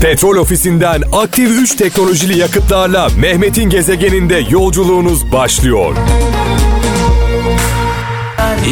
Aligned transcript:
Petrol 0.00 0.36
ofisinden 0.36 1.02
aktif 1.12 1.50
3 1.50 1.74
teknolojili 1.76 2.38
yakıtlarla 2.38 3.08
Mehmet'in 3.18 3.70
gezegeninde 3.70 4.46
yolculuğunuz 4.50 5.32
başlıyor. 5.32 5.96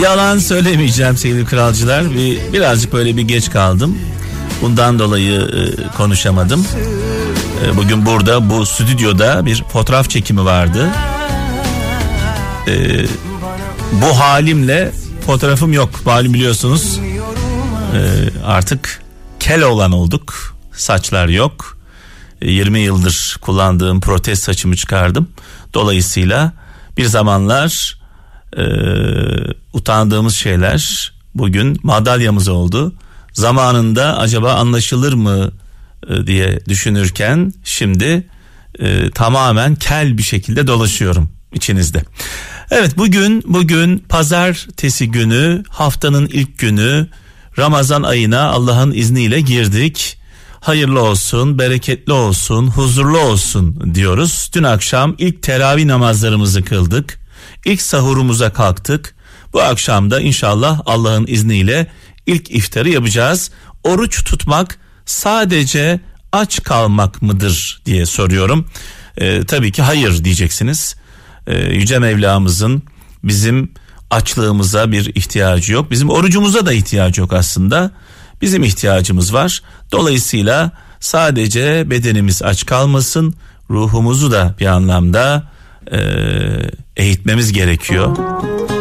Yalan 0.02 0.38
söylemeyeceğim 0.38 1.16
sevgili 1.16 1.44
kralcılar. 1.44 2.10
Bir, 2.10 2.52
birazcık 2.52 2.92
böyle 2.92 3.16
bir 3.16 3.22
geç 3.22 3.50
kaldım. 3.50 3.98
Bundan 4.62 4.98
dolayı 4.98 5.40
e, 5.40 5.96
konuşamadım. 5.96 6.66
E, 7.64 7.76
bugün 7.76 8.06
burada 8.06 8.50
bu 8.50 8.66
stüdyoda 8.66 9.46
bir 9.46 9.64
fotoğraf 9.72 10.10
çekimi 10.10 10.44
vardı. 10.44 10.90
E, 12.68 12.72
bu 13.92 14.20
halimle 14.20 14.92
fotoğrafım 15.26 15.72
yok. 15.72 15.90
Malum 16.06 16.34
biliyorsunuz. 16.34 17.00
E, 17.94 18.00
artık 18.46 19.02
kel 19.40 19.62
olan 19.62 19.92
olduk. 19.92 20.53
Saçlar 20.76 21.28
yok. 21.28 21.78
20 22.42 22.80
yıldır 22.80 23.36
kullandığım 23.40 24.00
protez 24.00 24.38
saçımı 24.38 24.76
çıkardım. 24.76 25.28
Dolayısıyla 25.74 26.52
bir 26.96 27.04
zamanlar 27.04 27.98
e, 28.56 28.64
utandığımız 29.72 30.34
şeyler 30.34 31.12
bugün 31.34 31.78
madalyamız 31.82 32.48
oldu. 32.48 32.94
Zamanında 33.32 34.18
acaba 34.18 34.54
anlaşılır 34.54 35.12
mı 35.12 35.50
e, 36.08 36.26
diye 36.26 36.60
düşünürken 36.68 37.52
şimdi 37.64 38.26
e, 38.78 39.10
tamamen 39.10 39.74
kel 39.74 40.18
bir 40.18 40.22
şekilde 40.22 40.66
dolaşıyorum 40.66 41.30
içinizde. 41.52 42.04
Evet 42.70 42.98
bugün 42.98 43.42
bugün 43.46 43.98
pazartesi 43.98 45.10
günü 45.10 45.62
haftanın 45.68 46.26
ilk 46.26 46.58
günü 46.58 47.08
Ramazan 47.58 48.02
ayına 48.02 48.48
Allah'ın 48.48 48.92
izniyle 48.92 49.40
girdik. 49.40 50.18
Hayırlı 50.64 51.02
olsun, 51.02 51.58
bereketli 51.58 52.12
olsun, 52.12 52.66
huzurlu 52.66 53.18
olsun 53.18 53.94
diyoruz. 53.94 54.50
Dün 54.54 54.62
akşam 54.62 55.14
ilk 55.18 55.42
teravih 55.42 55.84
namazlarımızı 55.84 56.64
kıldık. 56.64 57.20
İlk 57.64 57.82
sahurumuza 57.82 58.52
kalktık. 58.52 59.14
Bu 59.52 59.62
akşam 59.62 60.10
da 60.10 60.20
inşallah 60.20 60.80
Allah'ın 60.86 61.26
izniyle 61.26 61.86
ilk 62.26 62.50
iftarı 62.50 62.88
yapacağız. 62.88 63.50
Oruç 63.82 64.24
tutmak 64.24 64.78
sadece 65.06 66.00
aç 66.32 66.62
kalmak 66.62 67.22
mıdır 67.22 67.82
diye 67.86 68.06
soruyorum. 68.06 68.68
Ee, 69.18 69.40
tabii 69.46 69.72
ki 69.72 69.82
hayır 69.82 70.24
diyeceksiniz. 70.24 70.96
Ee, 71.46 71.58
Yüce 71.58 71.98
Mevlamızın 71.98 72.82
bizim 73.24 73.72
açlığımıza 74.10 74.92
bir 74.92 75.14
ihtiyacı 75.14 75.72
yok. 75.72 75.90
Bizim 75.90 76.10
orucumuza 76.10 76.66
da 76.66 76.72
ihtiyacı 76.72 77.20
yok 77.20 77.32
aslında. 77.32 77.90
Bizim 78.40 78.62
ihtiyacımız 78.62 79.34
var. 79.34 79.62
Dolayısıyla 79.92 80.70
sadece 81.00 81.90
bedenimiz 81.90 82.42
aç 82.42 82.66
kalmasın, 82.66 83.34
ruhumuzu 83.70 84.32
da 84.32 84.54
bir 84.60 84.66
anlamda 84.66 85.42
e, 85.92 85.98
eğitmemiz 86.96 87.52
gerekiyor. 87.52 88.16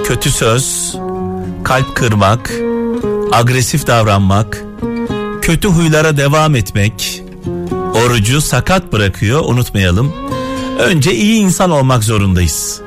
Kötü 0.05 0.29
söz, 0.29 0.95
kalp 1.63 1.95
kırmak, 1.95 2.51
agresif 3.31 3.87
davranmak, 3.87 4.63
kötü 5.41 5.67
huylara 5.67 6.17
devam 6.17 6.55
etmek 6.55 7.23
orucu 7.93 8.41
sakat 8.41 8.93
bırakıyor 8.93 9.41
unutmayalım. 9.45 10.13
Önce 10.79 11.15
iyi 11.15 11.41
insan 11.41 11.71
olmak 11.71 12.03
zorundayız. 12.03 12.81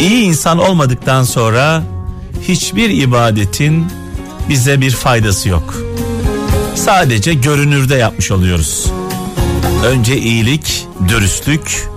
İyi 0.00 0.24
insan 0.24 0.58
olmadıktan 0.58 1.22
sonra 1.22 1.82
hiçbir 2.48 2.90
ibadetin 2.90 3.86
bize 4.48 4.80
bir 4.80 4.90
faydası 4.90 5.48
yok. 5.48 5.74
Sadece 6.74 7.34
görünürde 7.34 7.94
yapmış 7.94 8.30
oluyoruz. 8.30 8.86
Önce 9.84 10.18
iyilik, 10.18 10.86
dürüstlük, 11.08 11.88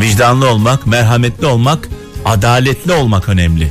vicdanlı 0.00 0.50
olmak, 0.50 0.86
merhametli 0.86 1.46
olmak, 1.46 1.88
adaletli 2.24 2.92
olmak 2.92 3.28
önemli. 3.28 3.70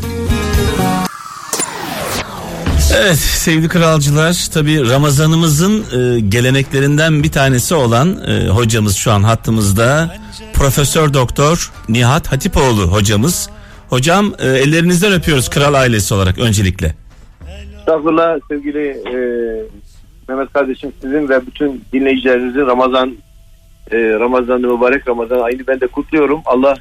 Evet 2.95 3.19
sevgili 3.19 3.67
kralcılar 3.67 4.47
tabi 4.53 4.89
Ramazanımızın 4.89 5.79
e, 5.79 6.19
geleneklerinden 6.19 7.23
bir 7.23 7.31
tanesi 7.31 7.73
olan 7.75 8.27
e, 8.27 8.47
hocamız 8.47 8.95
şu 8.95 9.11
an 9.11 9.23
hattımızda 9.23 10.17
Profesör 10.53 11.13
Doktor 11.13 11.71
Nihat 11.89 12.31
Hatipoğlu 12.31 12.91
hocamız. 12.91 13.49
Hocam 13.89 14.33
e, 14.39 14.47
ellerinizden 14.47 15.13
öpüyoruz 15.13 15.49
kral 15.49 15.73
ailesi 15.73 16.13
olarak 16.13 16.37
öncelikle. 16.37 16.95
Estağfurullah 17.89 18.39
sevgili 18.47 18.87
e, 18.87 19.15
Mehmet 20.27 20.53
kardeşim 20.53 20.93
sizin 21.01 21.29
ve 21.29 21.47
bütün 21.47 21.83
dinleyicilerinizin 21.93 22.67
Ramazan 22.67 23.17
e, 23.91 23.97
Ramazan'ı 23.97 24.59
mübarek 24.59 25.07
Ramazan 25.07 25.39
ayını 25.39 25.67
ben 25.67 25.81
de 25.81 25.87
kutluyorum. 25.87 26.41
Allah 26.45 26.77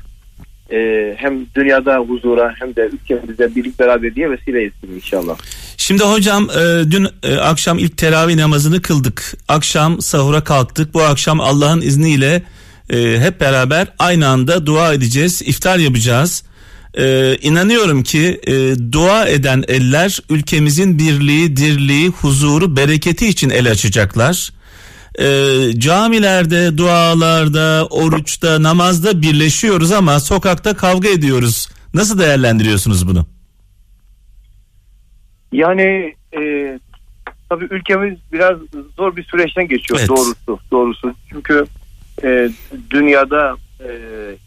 e, 0.72 1.14
hem 1.18 1.46
dünyada 1.54 1.96
huzura 1.98 2.54
hem 2.58 2.76
de 2.76 2.90
ülkemizde 2.92 3.54
birlik 3.54 3.78
beraberliğe 3.78 4.30
vesile 4.30 4.64
etsin 4.64 4.94
inşallah. 4.94 5.36
Şimdi 5.76 6.02
hocam 6.02 6.48
e, 6.50 6.90
dün 6.90 7.08
e, 7.22 7.36
akşam 7.36 7.78
ilk 7.78 7.96
teravih 7.96 8.36
namazını 8.36 8.82
kıldık. 8.82 9.34
Akşam 9.48 10.00
sahura 10.00 10.44
kalktık. 10.44 10.94
Bu 10.94 11.02
akşam 11.02 11.40
Allah'ın 11.40 11.80
izniyle 11.80 12.42
e, 12.90 13.20
hep 13.20 13.40
beraber 13.40 13.88
aynı 13.98 14.28
anda 14.28 14.66
dua 14.66 14.94
edeceğiz. 14.94 15.42
iftar 15.42 15.78
yapacağız. 15.78 16.44
E, 16.94 17.36
inanıyorum 17.36 18.02
ki 18.02 18.40
e, 18.46 18.52
dua 18.92 19.26
eden 19.26 19.64
eller 19.68 20.20
ülkemizin 20.30 20.98
birliği, 20.98 21.56
dirliği, 21.56 22.08
huzuru, 22.08 22.76
bereketi 22.76 23.28
için 23.28 23.50
el 23.50 23.70
açacaklar. 23.70 24.52
E, 25.18 25.24
camilerde, 25.78 26.78
dualarda, 26.78 27.86
oruçta, 27.90 28.62
namazda 28.62 29.22
birleşiyoruz 29.22 29.92
ama 29.92 30.20
sokakta 30.20 30.76
kavga 30.76 31.08
ediyoruz. 31.08 31.68
Nasıl 31.94 32.18
değerlendiriyorsunuz 32.18 33.08
bunu? 33.08 33.26
Yani 35.52 36.14
e, 36.38 36.78
tabii 37.48 37.64
ülkemiz 37.70 38.18
biraz 38.32 38.58
zor 38.96 39.16
bir 39.16 39.24
süreçten 39.24 39.68
geçiyor 39.68 40.00
Evet. 40.00 40.08
doğrusu 40.08 40.58
doğrusu. 40.70 41.14
Çünkü 41.30 41.66
e, 42.24 42.50
dünyada 42.90 43.56
e, 43.80 43.90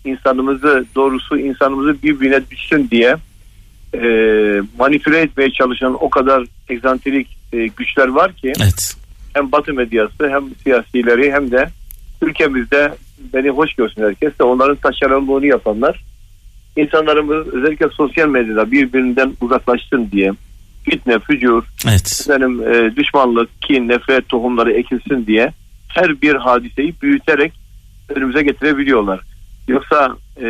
insanımızı 0.05 0.85
doğrusu 0.95 1.37
insanımızı 1.39 2.03
birbirine 2.03 2.49
düşsün 2.51 2.87
diye 2.91 3.15
e, 3.93 3.99
manipüle 4.79 5.19
etmeye 5.19 5.51
çalışan 5.51 6.03
o 6.03 6.09
kadar 6.09 6.43
egzantrik 6.69 7.37
e, 7.53 7.67
güçler 7.67 8.07
var 8.07 8.33
ki 8.33 8.53
Evet. 8.61 8.97
hem 9.33 9.51
Batı 9.51 9.73
medyası 9.73 10.29
hem 10.29 10.43
siyasileri 10.63 11.31
hem 11.31 11.51
de 11.51 11.69
ülkemizde 12.21 12.93
beni 13.33 13.49
hoş 13.49 13.73
görsün 13.73 14.03
herkes 14.03 14.39
de 14.39 14.43
onların 14.43 14.75
taşeronluğunu 14.75 15.45
yapanlar 15.45 16.03
insanlarımız 16.77 17.47
özellikle 17.47 17.89
sosyal 17.89 18.27
medyada 18.27 18.71
birbirinden 18.71 19.33
uzaklaşsın 19.41 20.09
diye 20.11 20.31
fitne, 20.83 21.19
fücur, 21.19 21.63
Evet. 21.89 22.27
efendim, 22.29 22.63
e, 22.73 22.95
düşmanlık, 22.95 23.61
kin, 23.61 23.87
nefret 23.87 24.29
tohumları 24.29 24.73
ekilsin 24.73 25.25
diye 25.27 25.53
her 25.87 26.21
bir 26.21 26.35
hadiseyi 26.35 26.93
büyüterek 27.01 27.53
önümüze 28.15 28.43
getirebiliyorlar. 28.43 29.19
Yoksa 29.67 30.15
e, 30.43 30.47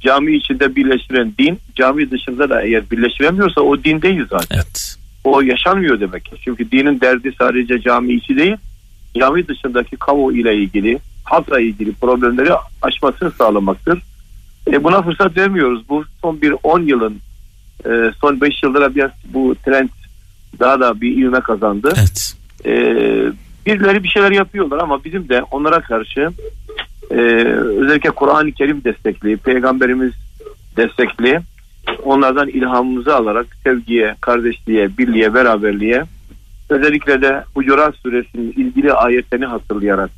cami 0.00 0.36
içinde 0.36 0.76
birleştiren 0.76 1.32
din, 1.38 1.58
cami 1.74 2.10
dışında 2.10 2.50
da 2.50 2.62
eğer 2.62 2.90
birleştiremiyorsa 2.90 3.60
o 3.60 3.84
din 3.84 4.02
değil 4.02 4.24
zaten. 4.30 4.56
Evet. 4.56 4.96
O 5.24 5.40
yaşanmıyor 5.40 6.00
demek 6.00 6.24
ki. 6.24 6.36
Çünkü 6.44 6.70
dinin 6.70 7.00
derdi 7.00 7.32
sadece 7.38 7.80
cami 7.80 8.12
içi 8.12 8.36
değil, 8.36 8.56
cami 9.18 9.48
dışındaki 9.48 9.96
kamu 9.96 10.32
ile 10.32 10.56
ilgili, 10.56 10.98
halkla 11.24 11.60
ilgili 11.60 11.92
problemleri 11.92 12.50
aşmasını 12.82 13.30
sağlamaktır. 13.30 14.02
E, 14.72 14.84
buna 14.84 15.02
fırsat 15.02 15.36
vermiyoruz. 15.36 15.88
Bu 15.88 16.04
son 16.22 16.42
bir 16.42 16.54
10 16.62 16.80
yılın, 16.80 17.20
e, 17.84 17.90
son 18.20 18.40
5 18.40 18.62
yıldır 18.62 18.94
biraz 18.94 19.10
bu 19.34 19.56
trend 19.64 19.88
daha 20.60 20.80
da 20.80 21.00
bir 21.00 21.16
ivme 21.16 21.40
kazandı. 21.40 21.92
Evet. 21.96 22.36
E, 22.64 22.72
birileri 23.66 24.02
bir 24.02 24.08
şeyler 24.08 24.30
yapıyorlar 24.32 24.78
ama 24.78 25.04
bizim 25.04 25.28
de 25.28 25.42
onlara 25.42 25.80
karşı 25.80 26.30
e, 27.10 27.16
özellikle 27.54 28.10
Kur'an-ı 28.10 28.52
Kerim 28.52 28.84
destekli, 28.84 29.36
Peygamberimiz 29.36 30.12
destekli 30.76 31.40
onlardan 32.04 32.48
ilhamımızı 32.48 33.16
alarak 33.16 33.46
sevgiye, 33.64 34.14
kardeşliğe, 34.20 34.98
birliğe, 34.98 35.34
beraberliğe 35.34 36.04
özellikle 36.68 37.22
de 37.22 37.44
Hucurat 37.54 37.96
suresinin 37.96 38.52
ilgili 38.52 38.92
ayetlerini 38.92 39.46
hatırlayarak 39.46 40.10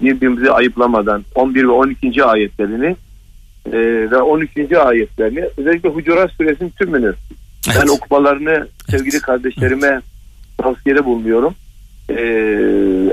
birbirimizi 0.00 0.50
ayıplamadan 0.50 1.24
11 1.34 1.62
ve 1.62 1.70
12. 1.70 2.24
ayetlerini 2.24 2.96
e, 3.72 3.78
ve 4.10 4.16
12. 4.16 4.78
ayetlerini 4.78 5.44
özellikle 5.56 5.88
Hucurat 5.88 6.30
suresinin 6.32 6.70
tümünü 6.70 7.14
Evet. 7.66 7.78
ben 7.82 7.88
okumalarını 7.88 8.68
sevgili 8.90 9.20
kardeşlerime 9.20 10.00
tavsiyede 10.58 11.04
bulunuyorum. 11.04 11.54
Ee, 12.10 12.14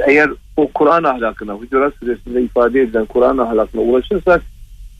eğer 0.07 0.29
o 0.61 0.67
Kur'an 0.67 1.03
ahlakına, 1.03 1.53
Hucurat 1.53 1.93
suresinde 1.99 2.41
ifade 2.41 2.81
edilen 2.81 3.05
Kur'an 3.05 3.37
ahlakına 3.37 3.81
ulaşırsak 3.81 4.41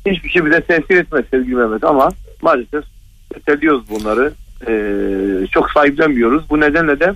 hiçbir 0.05 0.29
şey 0.29 0.45
bize 0.45 0.61
tesir 0.61 0.95
etmez 0.95 1.25
sevgili 1.31 1.55
Mehmet 1.55 1.83
ama 1.83 2.09
maalesef 2.41 2.83
öteliyoruz 3.35 3.89
bunları. 3.89 4.33
Ee, 4.67 5.47
çok 5.47 5.71
sahiplenmiyoruz. 5.71 6.49
Bu 6.49 6.59
nedenle 6.59 6.99
de 6.99 7.13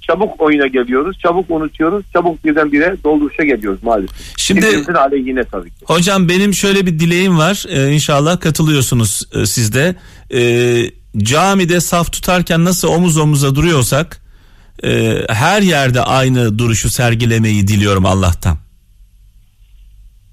çabuk 0.00 0.40
oyuna 0.40 0.66
geliyoruz, 0.66 1.18
çabuk 1.18 1.50
unutuyoruz, 1.50 2.04
çabuk 2.12 2.44
birdenbire 2.44 2.96
dolduruşa 3.04 3.44
geliyoruz 3.44 3.82
maalesef. 3.82 4.16
Şimdi 4.36 4.66
aleyhine 4.98 5.44
tabii 5.44 5.70
ki. 5.70 5.84
hocam 5.84 6.28
benim 6.28 6.54
şöyle 6.54 6.86
bir 6.86 6.98
dileğim 6.98 7.38
var. 7.38 7.64
Ee, 7.68 7.92
inşallah 7.92 8.40
katılıyorsunuz 8.40 9.22
e, 9.34 9.46
siz 9.46 9.74
de. 9.74 9.94
Ee, 10.34 10.90
camide 11.18 11.80
saf 11.80 12.12
tutarken 12.12 12.64
nasıl 12.64 12.88
omuz 12.88 13.16
omuza 13.16 13.54
duruyorsak 13.54 14.23
e, 14.82 15.20
her 15.28 15.62
yerde 15.62 16.00
aynı 16.02 16.58
duruşu 16.58 16.90
sergilemeyi 16.90 17.68
diliyorum 17.68 18.06
Allah'tan. 18.06 18.58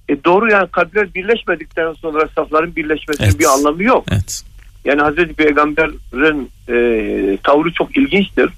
E 0.09 0.23
doğru 0.23 0.51
yani 0.51 0.67
kalpler 0.71 1.13
birleşmedikten 1.13 1.93
sonra 1.93 2.29
safların 2.35 2.75
birleşmesinin 2.75 3.27
Evet. 3.27 3.39
bir 3.39 3.45
anlamı 3.45 3.83
yok. 3.83 4.05
Evet. 4.11 4.43
Yani 4.85 5.01
Hazreti 5.01 5.33
Peygamber'in 5.33 6.49
e, 6.69 7.37
tavrı 7.43 7.73
çok 7.73 7.97
ilginçtir. 7.97 8.49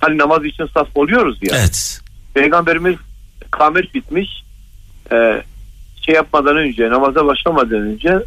Hani 0.00 0.18
namaz 0.18 0.44
için 0.44 0.66
saf 0.66 0.88
oluyoruz 0.94 1.38
ya. 1.42 1.58
Evet. 1.58 2.00
Peygamberimiz 2.34 2.96
kamet 3.50 3.94
bitmiş. 3.94 4.28
E, 5.12 5.42
şey 6.02 6.14
yapmadan 6.14 6.56
önce 6.56 6.90
namaza 6.90 7.26
başlamadan 7.26 7.80
önce 7.80 8.18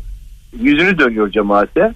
yüzünü 0.60 1.00
dönüyor 1.00 1.32
cemaate. 1.32 1.94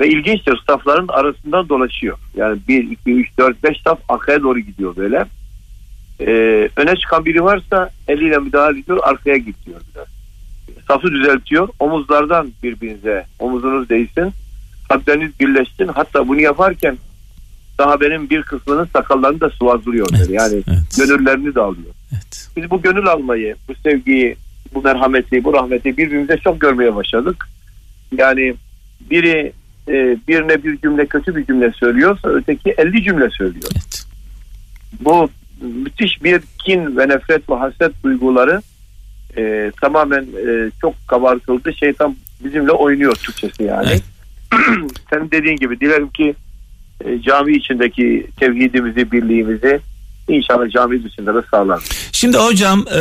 Ve 0.00 0.08
ilginçtir 0.08 0.62
safların 0.66 1.08
arasından 1.08 1.68
dolaşıyor. 1.68 2.18
Yani 2.36 2.58
1, 2.68 2.90
2, 2.90 3.12
3, 3.12 3.38
4, 3.38 3.64
5 3.64 3.80
saf 3.82 3.98
arkaya 4.08 4.42
doğru 4.42 4.58
gidiyor 4.58 4.96
böyle. 4.96 5.24
E, 6.20 6.32
öne 6.76 6.96
çıkan 6.96 7.24
biri 7.24 7.44
varsa 7.44 7.90
eliyle 8.08 8.38
müdahale 8.38 8.78
ediyor 8.78 8.98
arkaya 9.02 9.36
gidiyor 9.36 9.80
biraz. 9.94 10.06
Safı 10.88 11.08
düzeltiyor. 11.08 11.68
Omuzlardan 11.78 12.52
birbirinize 12.62 13.26
omuzunuz 13.38 13.88
değsin. 13.88 14.32
Kalpleriniz 14.88 15.40
birleşsin. 15.40 15.88
Hatta 15.88 16.28
bunu 16.28 16.40
yaparken 16.40 16.96
sahabenin 17.76 18.30
bir 18.30 18.42
kısmının 18.42 18.84
sakallarını 18.84 19.40
da 19.40 19.50
sıvazlıyor. 19.50 20.08
Evet, 20.16 20.30
Yani 20.30 20.54
evet. 20.54 20.96
gönüllerini 20.98 21.54
de 21.54 21.60
alıyor. 21.60 21.94
Evet. 22.12 22.48
Biz 22.56 22.70
bu 22.70 22.82
gönül 22.82 23.06
almayı, 23.06 23.56
bu 23.68 23.74
sevgiyi, 23.74 24.36
bu 24.74 24.82
merhameti, 24.82 25.44
bu 25.44 25.52
rahmeti 25.52 25.96
birbirimize 25.96 26.36
çok 26.36 26.60
görmeye 26.60 26.96
başladık. 26.96 27.48
Yani 28.16 28.54
biri 29.10 29.52
birine 30.28 30.64
bir 30.64 30.78
cümle 30.78 31.06
kötü 31.06 31.36
bir 31.36 31.46
cümle 31.46 31.72
söylüyorsa 31.72 32.28
öteki 32.28 32.74
50 32.78 33.02
cümle 33.02 33.30
söylüyor. 33.30 33.70
Evet. 33.72 34.04
Bu 35.00 35.28
müthiş 35.60 36.22
bir 36.24 36.40
kin 36.64 36.96
ve 36.96 37.08
nefret 37.08 37.50
ve 37.50 37.54
haset 37.54 38.02
duyguları 38.04 38.60
e, 39.36 39.72
tamamen 39.80 40.22
e, 40.22 40.70
çok 40.80 40.94
kabartıldı. 41.08 41.72
Şeytan 41.74 42.16
bizimle 42.44 42.72
oynuyor 42.72 43.14
Türkçesi 43.14 43.62
yani. 43.62 43.88
Evet. 43.90 44.02
Senin 45.10 45.30
dediğin 45.30 45.56
gibi 45.56 45.80
dilerim 45.80 46.10
ki 46.10 46.34
e, 47.04 47.22
cami 47.22 47.56
içindeki 47.56 48.26
tevhidimizi, 48.40 49.12
birliğimizi 49.12 49.80
inşallah 50.28 50.70
cami 50.70 51.04
dışında 51.04 51.34
da 51.34 51.42
sağlar. 51.50 51.82
Şimdi 52.12 52.36
hocam 52.36 52.84
e, 52.98 53.00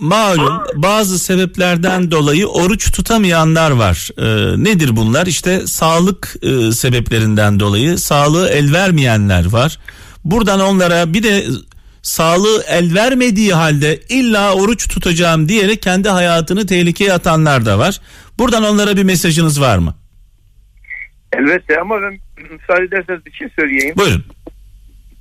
malum 0.00 0.62
bazı 0.74 1.18
sebeplerden 1.18 2.10
dolayı 2.10 2.46
oruç 2.46 2.92
tutamayanlar 2.92 3.70
var. 3.70 4.08
E, 4.18 4.54
nedir 4.64 4.96
bunlar? 4.96 5.26
İşte 5.26 5.66
sağlık 5.66 6.36
e, 6.42 6.72
sebeplerinden 6.72 7.60
dolayı 7.60 7.98
sağlığı 7.98 8.48
el 8.48 8.72
vermeyenler 8.72 9.46
var. 9.46 9.78
Buradan 10.24 10.60
onlara 10.60 11.12
bir 11.12 11.22
de 11.22 11.44
sağlığı 12.02 12.64
el 12.68 12.94
vermediği 12.94 13.54
halde 13.54 14.00
illa 14.08 14.54
oruç 14.54 14.88
tutacağım 14.88 15.48
diyerek 15.48 15.82
kendi 15.82 16.08
hayatını 16.08 16.66
tehlikeye 16.66 17.12
atanlar 17.12 17.66
da 17.66 17.78
var. 17.78 18.00
Buradan 18.38 18.64
onlara 18.64 18.96
bir 18.96 19.02
mesajınız 19.02 19.60
var 19.60 19.78
mı? 19.78 19.94
Elbette 21.32 21.80
ama 21.80 21.94
ben 22.02 22.18
müsaade 22.50 22.84
ederseniz 22.84 23.26
bir 23.26 23.32
şey 23.32 23.48
söyleyeyim. 23.58 23.94
Buyurun. 23.96 24.24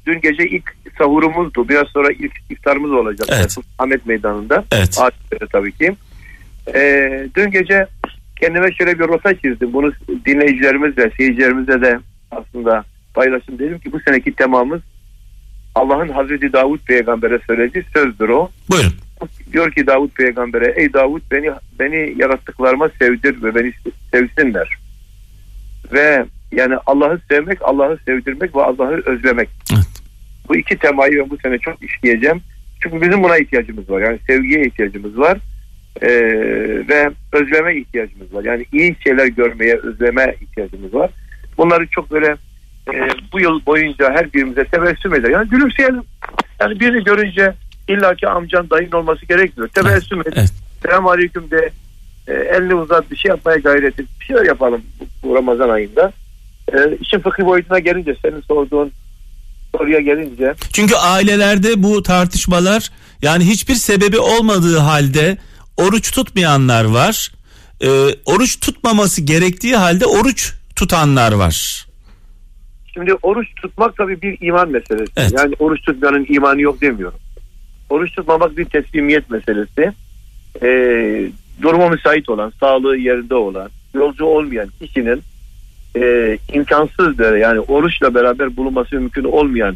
Dün 0.09 0.21
gece 0.21 0.47
ilk 0.47 0.75
sahurumuzdu. 0.97 1.69
Biraz 1.69 1.87
sonra 1.87 2.11
ilk 2.11 2.31
iftarımız 2.49 2.91
olacak. 2.91 3.27
Evet. 3.31 3.57
Ahmet 3.79 4.05
Meydanı'nda. 4.05 4.63
Evet. 4.71 4.97
Ağaçları 4.99 5.47
tabii 5.51 5.71
ki. 5.71 5.95
Ee, 6.75 7.27
dün 7.35 7.51
gece 7.51 7.87
kendime 8.41 8.71
şöyle 8.71 8.99
bir 8.99 9.07
rota 9.07 9.33
çizdim. 9.33 9.73
Bunu 9.73 9.91
dinleyicilerimizle, 10.25 11.11
seyircilerimizle 11.17 11.81
de 11.81 11.99
aslında 12.31 12.83
paylaşın. 13.13 13.59
Dedim 13.59 13.79
ki 13.79 13.91
bu 13.91 13.99
seneki 13.99 14.35
temamız 14.35 14.81
Allah'ın 15.75 16.09
Hazreti 16.09 16.53
Davut 16.53 16.85
peygambere 16.85 17.39
söylediği 17.47 17.83
sözdür 17.93 18.29
o. 18.29 18.49
Buyurun. 18.69 18.93
Diyor 19.53 19.71
ki 19.71 19.87
Davut 19.87 20.15
peygambere 20.15 20.73
ey 20.77 20.93
Davut 20.93 21.31
beni 21.31 21.51
beni 21.79 22.21
yarattıklarıma 22.21 22.89
sevdir 22.99 23.43
ve 23.43 23.55
beni 23.55 23.73
sevsinler. 24.11 24.77
Ve 25.93 26.25
yani 26.51 26.75
Allah'ı 26.85 27.19
sevmek, 27.29 27.57
Allah'ı 27.61 27.97
sevdirmek 28.05 28.55
ve 28.55 28.63
Allah'ı 28.63 29.01
özlemek. 29.05 29.49
Evet. 29.73 29.98
Bu 30.49 30.55
iki 30.55 30.77
temayı 30.77 31.19
ben 31.19 31.29
bu 31.29 31.37
sene 31.37 31.57
çok 31.57 31.83
işleyeceğim. 31.83 32.41
Çünkü 32.83 33.01
bizim 33.01 33.23
buna 33.23 33.37
ihtiyacımız 33.37 33.89
var. 33.89 34.01
Yani 34.01 34.19
sevgiye 34.27 34.65
ihtiyacımız 34.65 35.17
var. 35.17 35.37
Ee, 36.01 36.09
ve 36.89 37.09
özleme 37.31 37.75
ihtiyacımız 37.75 38.33
var. 38.33 38.43
Yani 38.43 38.65
iyi 38.73 38.95
şeyler 39.03 39.27
görmeye, 39.27 39.75
özleme 39.75 40.35
ihtiyacımız 40.41 40.93
var. 40.93 41.09
Bunları 41.57 41.87
çok 41.87 42.11
böyle 42.11 42.35
e, 42.93 43.07
bu 43.33 43.39
yıl 43.39 43.65
boyunca 43.65 44.11
her 44.11 44.33
birimize 44.33 44.63
tebessüm 44.63 45.13
eder. 45.13 45.29
Yani 45.29 45.49
gülümseyelim. 45.49 46.03
Yani 46.61 46.79
birini 46.79 47.03
görünce 47.03 47.53
illaki 47.87 48.27
amcan 48.27 48.69
dayın 48.69 48.91
olması 48.91 49.25
gerekmiyor. 49.25 49.69
Tebessüm 49.69 50.19
et. 50.19 50.33
Evet. 50.35 50.53
Selamun 50.83 51.09
aleyküm 51.09 51.51
de 51.51 51.69
e, 52.27 52.33
elini 52.33 52.75
uzat 52.75 53.11
bir 53.11 53.15
şey 53.15 53.29
yapmaya 53.29 53.57
gayret 53.57 53.99
et. 53.99 54.05
Bir 54.19 54.25
şeyler 54.25 54.45
yapalım 54.45 54.81
bu, 54.99 55.27
bu 55.27 55.35
Ramazan 55.35 55.69
ayında. 55.69 56.11
E, 56.73 56.97
işin 57.01 57.19
fıkhi 57.19 57.45
boyutuna 57.45 57.79
gelince 57.79 58.15
senin 58.21 58.41
sorduğun 58.41 58.91
soruya 59.77 59.99
gelince 59.99 60.53
Çünkü 60.73 60.95
ailelerde 60.95 61.83
bu 61.83 62.03
tartışmalar 62.03 62.89
yani 63.21 63.45
hiçbir 63.45 63.75
sebebi 63.75 64.19
olmadığı 64.19 64.77
halde 64.77 65.37
oruç 65.77 66.11
tutmayanlar 66.11 66.85
var. 66.85 67.31
Ee, 67.81 67.87
oruç 68.25 68.59
tutmaması 68.59 69.21
gerektiği 69.21 69.75
halde 69.75 70.05
oruç 70.05 70.53
tutanlar 70.75 71.31
var. 71.31 71.85
Şimdi 72.93 73.13
oruç 73.13 73.47
tutmak 73.55 73.97
tabii 73.97 74.21
bir 74.21 74.37
iman 74.41 74.71
meselesi. 74.71 75.11
Evet. 75.17 75.33
Yani 75.37 75.55
oruç 75.59 75.81
tutmanın 75.81 76.25
imanı 76.29 76.61
yok 76.61 76.81
demiyorum. 76.81 77.19
Oruç 77.89 78.15
tutmamak 78.15 78.57
bir 78.57 78.65
teslimiyet 78.65 79.29
meselesi. 79.29 79.91
Ee, 80.63 81.31
duruma 81.61 81.89
müsait 81.89 82.29
olan, 82.29 82.53
sağlığı 82.59 82.97
yerinde 82.97 83.35
olan, 83.35 83.69
yolcu 83.93 84.25
olmayan 84.25 84.69
kişinin 84.81 85.21
e, 85.95 86.37
imkansızdır. 86.53 87.35
Yani 87.35 87.59
oruçla 87.59 88.13
beraber 88.13 88.57
bulunması 88.57 88.95
mümkün 88.95 89.23
olmayan 89.23 89.75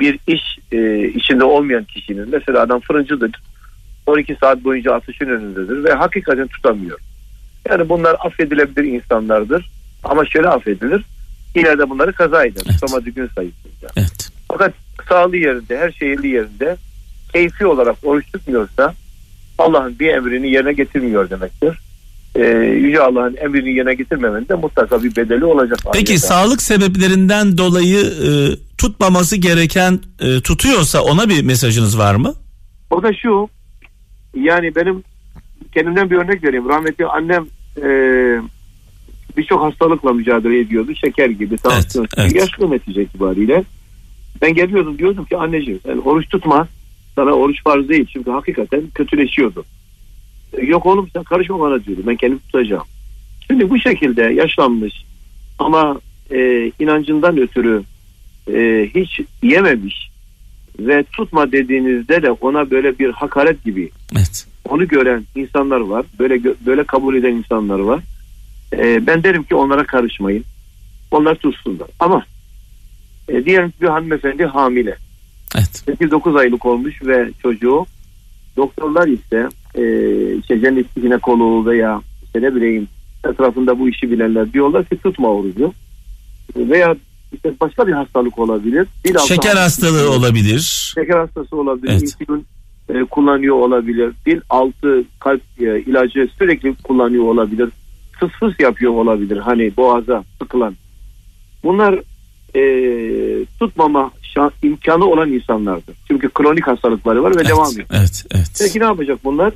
bir 0.00 0.18
iş 0.26 0.58
e, 0.72 1.08
içinde 1.08 1.44
olmayan 1.44 1.84
kişinin 1.84 2.28
mesela 2.30 2.62
adam 2.62 2.80
fırıncıdır 2.80 3.30
12 4.06 4.36
saat 4.40 4.64
boyunca 4.64 4.94
ateşin 4.94 5.26
önündedir 5.26 5.84
ve 5.84 5.92
hakikaten 5.92 6.46
tutamıyor. 6.46 6.98
Yani 7.68 7.88
bunlar 7.88 8.16
affedilebilir 8.20 8.84
insanlardır 8.84 9.70
ama 10.04 10.24
şöyle 10.24 10.48
affedilir 10.48 11.04
ileride 11.54 11.90
bunları 11.90 12.12
kaza 12.12 12.44
eder. 12.44 12.62
Evet. 12.66 12.80
Tutamadığı 12.80 13.10
gün 13.10 13.30
sayısında. 13.34 13.88
Evet. 13.96 14.30
Fakat 14.48 14.74
sağlığı 15.08 15.36
yerinde, 15.36 15.78
her 15.78 15.92
şey 15.92 16.08
yerli 16.08 16.28
yerinde 16.28 16.76
keyfi 17.32 17.66
olarak 17.66 17.96
oruç 18.02 18.32
tutmuyorsa 18.32 18.94
Allah'ın 19.58 19.98
bir 19.98 20.08
emrini 20.08 20.50
yerine 20.50 20.72
getirmiyor 20.72 21.30
demektir. 21.30 21.78
Ee, 22.34 22.42
Yüce 22.82 23.00
Allah'ın 23.00 23.36
emrini 23.36 23.74
yerine 23.74 23.94
getirmemenin 23.94 24.48
de 24.48 24.54
mutlaka 24.54 25.02
bir 25.02 25.16
bedeli 25.16 25.44
olacak. 25.44 25.78
Peki 25.92 26.12
ahirete. 26.12 26.26
sağlık 26.26 26.62
sebeplerinden 26.62 27.58
dolayı 27.58 27.98
e, 27.98 28.28
tutmaması 28.78 29.36
gereken 29.36 30.00
e, 30.20 30.40
tutuyorsa 30.40 31.02
ona 31.02 31.28
bir 31.28 31.42
mesajınız 31.44 31.98
var 31.98 32.14
mı? 32.14 32.34
O 32.90 33.02
da 33.02 33.12
şu 33.12 33.48
yani 34.34 34.74
benim 34.74 35.02
kendimden 35.74 36.10
bir 36.10 36.16
örnek 36.16 36.44
vereyim. 36.44 36.68
Rahmetli 36.68 37.06
annem 37.06 37.46
e, 37.76 37.88
birçok 39.36 39.62
hastalıkla 39.62 40.12
mücadele 40.12 40.60
ediyordu. 40.60 40.94
Şeker 40.94 41.30
gibi, 41.30 41.56
tansiyon 41.56 42.06
gibi. 42.06 42.20
evet. 42.22 42.34
Yaşlı 42.34 42.70
netice 42.70 43.02
itibariyle. 43.02 43.64
Ben 44.42 44.54
geliyordum 44.54 44.98
diyordum 44.98 45.24
ki 45.24 45.36
anneciğim 45.36 45.80
sen 45.86 45.96
oruç 45.96 46.28
tutma. 46.28 46.68
Sana 47.14 47.30
oruç 47.32 47.62
farz 47.64 47.88
değil. 47.88 48.06
Çünkü 48.12 48.30
hakikaten 48.30 48.82
kötüleşiyordu. 48.94 49.64
E, 50.52 50.66
Yok 50.66 50.86
oğlum 50.86 51.08
sen 51.12 51.22
karışma 51.22 51.60
bana 51.60 51.84
diyordu. 51.84 52.02
Ben 52.06 52.16
kendim 52.16 52.38
tutacağım. 52.38 52.84
Şimdi 53.46 53.70
bu 53.70 53.78
şekilde 53.78 54.22
yaşlanmış 54.22 55.04
ama 55.58 56.00
e, 56.30 56.70
inancından 56.80 57.38
ötürü 57.38 57.82
e, 58.54 58.88
hiç 58.94 59.20
yememiş 59.42 60.08
ve 60.78 61.02
tutma 61.12 61.52
dediğinizde 61.52 62.22
de 62.22 62.30
ona 62.30 62.70
böyle 62.70 62.98
bir 62.98 63.10
hakaret 63.10 63.64
gibi 63.64 63.90
Evet. 64.16 64.46
onu 64.68 64.88
gören 64.88 65.24
insanlar 65.34 65.80
var. 65.80 66.06
Böyle 66.18 66.40
böyle 66.66 66.84
kabul 66.84 67.14
eden 67.16 67.32
insanlar 67.32 67.78
var. 67.78 68.00
Ee, 68.72 69.06
ben 69.06 69.22
derim 69.22 69.42
ki 69.42 69.54
onlara 69.54 69.86
karışmayın. 69.86 70.44
Onlar 71.10 71.34
tutsunlar. 71.34 71.88
Ama 72.00 72.24
e, 73.28 73.44
diyelim 73.44 73.72
bir 73.82 73.86
hanımefendi 73.86 74.44
hamile. 74.44 74.96
Evet. 75.56 75.84
8-9 76.00 76.38
aylık 76.38 76.66
olmuş 76.66 77.02
ve 77.02 77.30
çocuğu 77.42 77.86
doktorlar 78.56 79.08
ise 79.08 79.48
e, 79.74 79.82
işte 80.36 80.60
cennet 80.60 80.94
ginekoloğu 80.94 81.66
veya 81.66 82.00
işte 82.24 82.42
ne 82.42 82.54
bileyim 82.54 82.88
etrafında 83.30 83.78
bu 83.78 83.88
işi 83.88 84.10
bilenler 84.10 84.52
diyorlar 84.52 84.84
ki 84.84 84.96
tutma 84.96 85.28
orucu. 85.28 85.72
Veya 86.56 86.96
işte 87.32 87.52
başka 87.60 87.86
bir 87.86 87.92
hastalık 87.92 88.38
olabilir. 88.38 88.86
Dil 89.04 89.18
Şeker 89.18 89.56
hastalığı 89.56 90.10
olabilir. 90.10 90.92
Şeker 90.94 91.18
hastası 91.18 91.56
olabilir. 91.56 91.88
Evet. 91.92 92.02
insülin 92.02 92.46
e, 92.88 93.04
kullanıyor 93.04 93.56
olabilir. 93.56 94.12
Dil 94.26 94.40
altı 94.50 95.04
kalp 95.20 95.42
e, 95.60 95.80
ilacı 95.80 96.28
sürekli 96.38 96.74
kullanıyor 96.74 97.24
olabilir. 97.24 97.68
Fıs 98.20 98.30
fıs 98.30 98.60
yapıyor 98.60 98.92
olabilir. 98.92 99.36
Hani 99.36 99.76
boğaza 99.76 100.24
sıkılan. 100.42 100.74
Bunlar 101.64 102.00
e, 102.54 103.44
tutmama 103.58 104.10
şan- 104.38 104.52
imkanı 104.62 105.04
olan 105.04 105.32
insanlardır. 105.32 105.94
Çünkü 106.08 106.28
kronik 106.30 106.66
hastalıkları 106.66 107.22
var 107.22 107.30
ve 107.30 107.34
Evet, 107.36 107.48
devam 107.48 107.72
ediyor. 107.72 107.86
evet, 107.92 108.24
evet. 108.34 108.50
Peki 108.60 108.80
ne 108.80 108.84
yapacak 108.84 109.18
bunlar? 109.24 109.52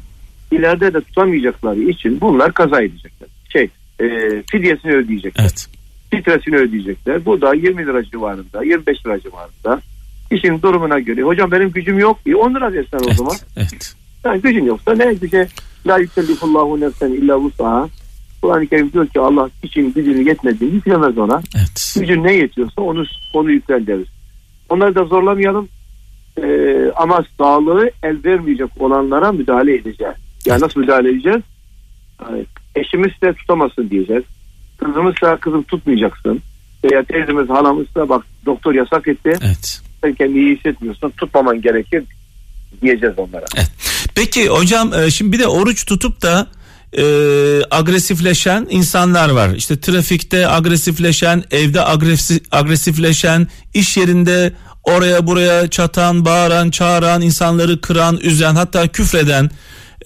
İleride 0.53 0.95
de 0.95 1.01
tutamayacakları 1.01 1.81
için 1.81 2.21
bunlar 2.21 2.53
kaza 2.53 2.83
edecekler. 2.83 3.29
Şey, 3.53 3.69
e, 4.01 4.07
fidyesini 4.51 4.93
ödeyecekler. 4.93 5.43
Evet. 5.43 5.67
Stresini 6.07 6.57
ödeyecekler. 6.57 7.25
Bu 7.25 7.41
da 7.41 7.55
20 7.55 7.87
lira 7.87 8.05
civarında, 8.05 8.65
25 8.65 9.07
lira 9.07 9.21
civarında. 9.21 9.81
İşin 10.31 10.63
durumuna 10.63 10.99
göre. 11.01 11.23
Hocam 11.23 11.51
benim 11.51 11.71
gücüm 11.71 11.99
yok. 11.99 12.19
E 12.27 12.35
10 12.35 12.55
lira 12.55 12.73
versen 12.73 12.99
o 12.99 13.03
Evet, 13.07 13.17
zaman. 13.17 13.37
evet. 13.57 13.95
Yani 14.25 14.41
gücün 14.43 14.65
yoksa 14.65 14.95
ne 14.95 15.15
güce 15.15 15.49
la 15.87 15.99
yükellifullahu 15.99 16.81
nefsen 16.81 17.09
illa 17.11 17.39
vusaha. 17.41 17.89
Kur'an-ı 18.43 18.67
Kerim 18.67 18.93
diyor 18.93 19.07
ki 19.07 19.21
Allah 19.21 19.51
için 19.63 19.93
gücünü 19.93 20.29
yetmediğini 20.29 20.75
yüklemez 20.75 21.19
ona. 21.19 21.41
evet. 21.57 21.95
Gücün 22.01 22.25
ne 22.25 22.33
yetiyorsa 22.33 22.83
onu 22.83 23.05
onu 23.35 23.51
yüklen 23.51 23.87
deriz. 23.87 24.07
Onları 24.73 24.95
da 24.95 25.05
zorlamayalım. 25.05 25.69
Ee, 26.43 26.91
ama 26.97 27.25
sağlığı 27.39 27.91
el 28.03 28.17
vermeyecek 28.25 28.69
olanlara 28.79 29.33
müdahale 29.33 29.75
edeceğiz. 29.75 30.15
Yani 30.47 30.61
nasıl 30.61 30.81
müdahale 30.81 31.11
edeceğiz? 31.11 31.41
Yani 32.23 32.45
eşimiz 32.75 33.13
de 33.23 33.33
tutamasın 33.33 33.91
diyeceğiz. 33.91 34.23
Kızımızsa 34.79 35.37
kızım 35.37 35.63
tutmayacaksın. 35.63 36.41
Veya 36.85 37.05
teyzemiz 37.05 37.49
halamızsa 37.49 38.09
bak 38.09 38.25
doktor 38.47 38.75
yasak 38.75 39.09
etti. 39.09 39.33
Evet. 39.45 39.81
Sen 40.05 40.15
kendini 40.15 40.39
iyi 40.39 40.57
hissetmiyorsun. 40.57 41.11
Tutmaman 41.11 41.61
gerekir 41.61 42.05
diyeceğiz 42.83 43.15
onlara. 43.19 43.45
Peki 44.15 44.49
hocam 44.49 44.95
e, 44.95 45.11
şimdi 45.11 45.33
bir 45.33 45.39
de 45.39 45.47
oruç 45.47 45.85
tutup 45.85 46.23
da 46.23 46.47
e, 46.99 47.05
agresifleşen 47.71 48.67
insanlar 48.71 49.31
var. 49.31 49.51
İşte 49.57 49.81
trafikte 49.81 50.49
agresifleşen, 50.49 51.45
evde 51.51 51.79
agresi- 51.79 52.43
agresifleşen, 52.51 53.49
iş 53.75 53.97
yerinde 53.97 54.53
oraya 54.85 55.27
buraya 55.27 55.71
çatan, 55.71 56.25
bağıran, 56.25 56.71
çağıran, 56.71 57.23
insanları 57.23 57.81
kıran, 57.81 58.17
üzen, 58.17 58.55
hatta 58.55 58.89
küfreden 58.89 59.51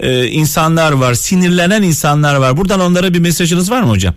e, 0.00 0.26
insanlar 0.26 0.93
var. 0.93 1.14
Sinirlenen 1.14 1.83
insanlar 1.83 2.37
var. 2.37 2.57
Buradan 2.57 2.81
onlara 2.81 3.14
bir 3.14 3.21
mesajınız 3.21 3.71
var 3.71 3.83
mı 3.83 3.88
hocam? 3.88 4.14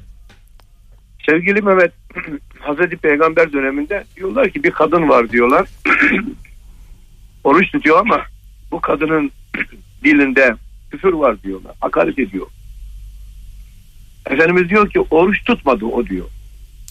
Sevgili 1.29 1.61
Mehmet 1.61 1.91
Hazreti 2.59 2.97
Peygamber 2.97 3.53
döneminde 3.53 4.03
diyorlar 4.15 4.49
ki 4.49 4.63
bir 4.63 4.71
kadın 4.71 5.09
var 5.09 5.29
diyorlar. 5.29 5.67
Oruç 7.43 7.71
tutuyor 7.71 7.99
ama 7.99 8.21
bu 8.71 8.81
kadının 8.81 9.31
dilinde 10.03 10.55
küfür 10.91 11.13
var 11.13 11.43
diyorlar. 11.43 11.75
Hakaret 11.79 12.19
ediyor. 12.19 12.47
Efendimiz 14.29 14.69
diyor 14.69 14.89
ki 14.89 14.99
oruç 14.99 15.43
tutmadı 15.43 15.85
o 15.85 16.05
diyor. 16.05 16.25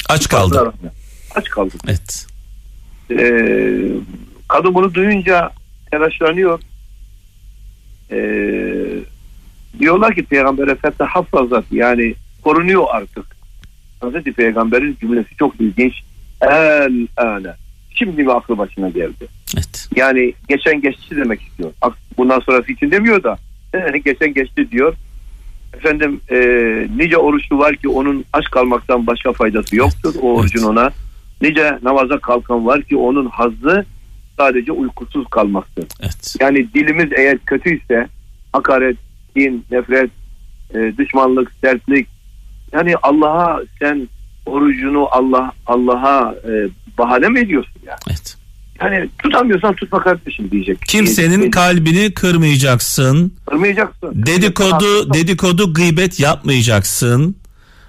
Aç 0.08 0.28
kaldı. 0.28 0.72
Aç 1.34 1.50
kaldı. 1.50 1.74
Evet. 1.86 2.26
Ee, 3.10 3.90
kadın 4.48 4.74
bunu 4.74 4.94
duyunca 4.94 5.50
telaşlanıyor. 5.90 6.60
Ee, 8.10 8.74
diyorlar 9.78 10.14
ki 10.14 10.22
Peygamber 10.24 10.68
Efendimiz 10.68 11.10
hafızat 11.10 11.64
yani 11.70 12.14
korunuyor 12.42 12.84
artık. 12.90 13.26
Hazreti 14.00 14.32
Peygamber'in 14.32 14.96
cümlesi 15.00 15.36
çok 15.36 15.60
ilginç. 15.60 15.94
El 16.40 17.06
ane. 17.16 17.48
Şimdi 17.94 18.22
mi 18.22 18.32
aklı 18.32 18.58
başına 18.58 18.88
geldi? 18.88 19.26
Evet. 19.54 19.88
Yani 19.96 20.34
geçen 20.48 20.80
geçti 20.80 21.16
demek 21.16 21.42
istiyor. 21.42 21.72
Bundan 22.18 22.40
sonrası 22.40 22.72
için 22.72 22.90
demiyor 22.90 23.22
da 23.22 23.38
geçen 24.04 24.34
geçti 24.34 24.70
diyor. 24.70 24.94
Efendim 25.74 26.20
e, 26.30 26.36
nice 26.96 27.16
oruçlu 27.16 27.58
var 27.58 27.76
ki 27.76 27.88
onun 27.88 28.24
aç 28.32 28.44
kalmaktan 28.44 29.06
başka 29.06 29.32
faydası 29.32 29.76
yoktur 29.76 30.14
o 30.22 30.34
orucun 30.34 30.62
ona. 30.62 30.90
Nice 31.42 31.78
namaza 31.82 32.18
kalkan 32.18 32.66
var 32.66 32.82
ki 32.82 32.96
onun 32.96 33.26
hazzı 33.26 33.84
sadece 34.36 34.72
uykusuz 34.72 35.26
kalmaktır. 35.30 35.86
Evet. 36.00 36.36
Yani 36.40 36.74
dilimiz 36.74 37.08
eğer 37.16 37.38
kötüyse 37.38 38.08
hakaret, 38.52 38.96
din, 39.36 39.64
nefret, 39.70 40.10
e, 40.74 40.96
düşmanlık, 40.98 41.52
sertlik 41.60 42.08
yani 42.72 42.94
Allah'a 43.02 43.62
sen 43.78 44.08
orucunu 44.46 45.08
Allah 45.10 45.52
Allah'a 45.66 46.34
e, 46.34 46.68
bahane 46.98 47.28
mi 47.28 47.40
ediyorsun 47.40 47.80
ya? 47.86 47.96
Evet. 48.08 48.37
Yani 48.82 49.08
tutamıyorsan 49.22 49.74
tutma 49.74 50.02
kardeşim 50.02 50.50
diyecek. 50.50 50.78
Kimsenin 50.88 51.30
Diyecek. 51.30 51.52
kalbini 51.52 52.14
kırmayacaksın. 52.14 53.32
kırmayacaksın. 53.46 54.10
Dedikodu 54.14 55.14
dedikodu 55.14 55.74
gıybet 55.74 56.20
yapmayacaksın. 56.20 57.36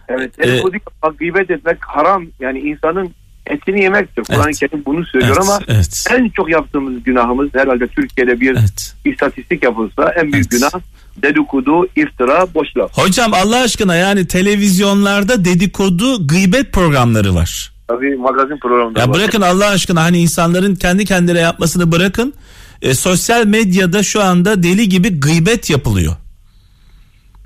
Evet. 0.10 0.32
Ee, 0.40 0.48
Dedikodu 0.48 0.74
yapmak, 0.76 1.20
gıybet 1.20 1.50
etmek 1.52 1.78
haram. 1.82 2.26
Yani 2.40 2.60
insanın 2.60 3.10
etini 3.48 3.82
yemektir. 3.84 4.24
Kur'an-ı 4.24 4.44
Evet. 4.46 4.60
Kerim 4.60 4.84
bunu 4.86 5.06
söylüyor 5.06 5.36
Evet, 5.38 5.50
ama 5.50 5.60
evet. 5.68 6.06
en 6.12 6.30
çok 6.30 6.50
yaptığımız 6.50 7.04
günahımız 7.04 7.50
herhalde 7.54 7.88
Türkiye'de 7.88 8.40
bir 8.42 8.52
Evet. 8.52 8.96
istatistik 9.06 9.64
yapılsa 9.64 10.14
en 10.18 10.34
büyük 10.34 10.48
Evet. 10.52 10.52
günah 10.52 10.82
dedikodu, 11.24 11.86
iftira, 11.96 12.54
boş 12.54 12.68
laf. 12.78 12.98
Hocam 12.98 13.34
Allah 13.34 13.62
aşkına 13.62 13.96
yani 13.96 14.28
televizyonlarda 14.28 15.46
dedikodu 15.46 16.28
gıybet 16.28 16.74
programları 16.74 17.36
var. 17.36 17.72
Tabii 17.90 18.16
magazin 18.16 18.58
programında 18.58 19.00
Ya 19.00 19.08
var. 19.10 19.14
bırakın 19.14 19.42
Allah 19.42 19.68
aşkına 19.68 20.04
hani 20.04 20.18
insanların 20.20 20.76
kendi 20.76 21.06
kendine 21.06 21.40
yapmasını 21.40 21.92
bırakın. 21.92 22.34
E, 22.82 22.94
sosyal 22.94 23.46
medyada 23.46 24.04
şu 24.04 24.22
anda 24.22 24.64
deli 24.64 24.90
gibi 24.90 25.20
gıybet 25.20 25.70
yapılıyor. 25.70 26.14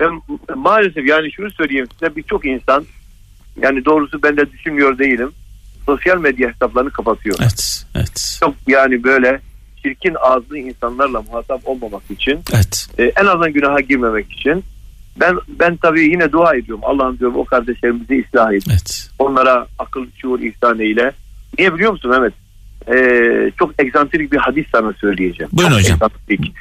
Ben 0.00 0.10
maalesef 0.56 1.06
yani 1.06 1.32
şunu 1.32 1.50
söyleyeyim 1.50 1.86
size 1.92 2.16
birçok 2.16 2.46
insan 2.46 2.84
yani 3.62 3.84
doğrusu 3.84 4.22
ben 4.22 4.36
de 4.36 4.52
düşünmüyor 4.52 4.98
değilim. 4.98 5.32
Sosyal 5.86 6.18
medya 6.18 6.48
hesaplarını 6.50 6.90
kapatıyor. 6.90 7.36
Evet, 7.40 7.86
evet, 7.94 8.36
Çok 8.40 8.54
yani 8.66 9.04
böyle 9.04 9.40
çirkin 9.82 10.16
ağızlı 10.20 10.58
insanlarla 10.58 11.22
muhatap 11.22 11.68
olmamak 11.68 12.10
için 12.10 12.40
evet. 12.54 12.86
e, 12.98 13.02
en 13.04 13.26
azından 13.26 13.52
günaha 13.52 13.88
girmemek 13.88 14.32
için 14.32 14.64
ben 15.20 15.36
ben 15.48 15.76
tabii 15.76 16.00
yine 16.02 16.32
dua 16.32 16.54
ediyorum. 16.56 16.84
Allah'ım 16.84 17.18
diyorum 17.18 17.36
o 17.36 17.44
kardeşlerimizi 17.44 18.24
ıslah 18.28 18.52
et. 18.52 18.64
evet. 18.70 19.10
Onlara 19.18 19.66
akıl, 19.78 20.06
şuur, 20.22 20.40
ihsan 20.40 20.78
eyle. 20.80 21.12
Niye 21.58 21.74
biliyor 21.74 21.92
musun 21.92 22.10
Mehmet? 22.10 22.32
E, 22.88 23.50
çok 23.58 23.82
egzantrik 23.82 24.32
bir 24.32 24.36
hadis 24.36 24.66
sana 24.72 24.92
söyleyeceğim. 24.92 25.50
Buyurun 25.52 25.70
Çok 25.72 25.80
hocam. 25.80 25.94
egzantrik. 25.94 26.52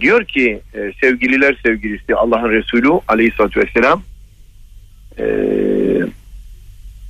Diyor 0.00 0.24
ki 0.24 0.60
e, 0.74 0.92
sevgililer 1.00 1.58
sevgilisi 1.62 2.14
Allah'ın 2.14 2.50
Resulü 2.50 2.88
aleyhissalatü 3.08 3.60
vesselam 3.60 4.02
e, 5.18 5.24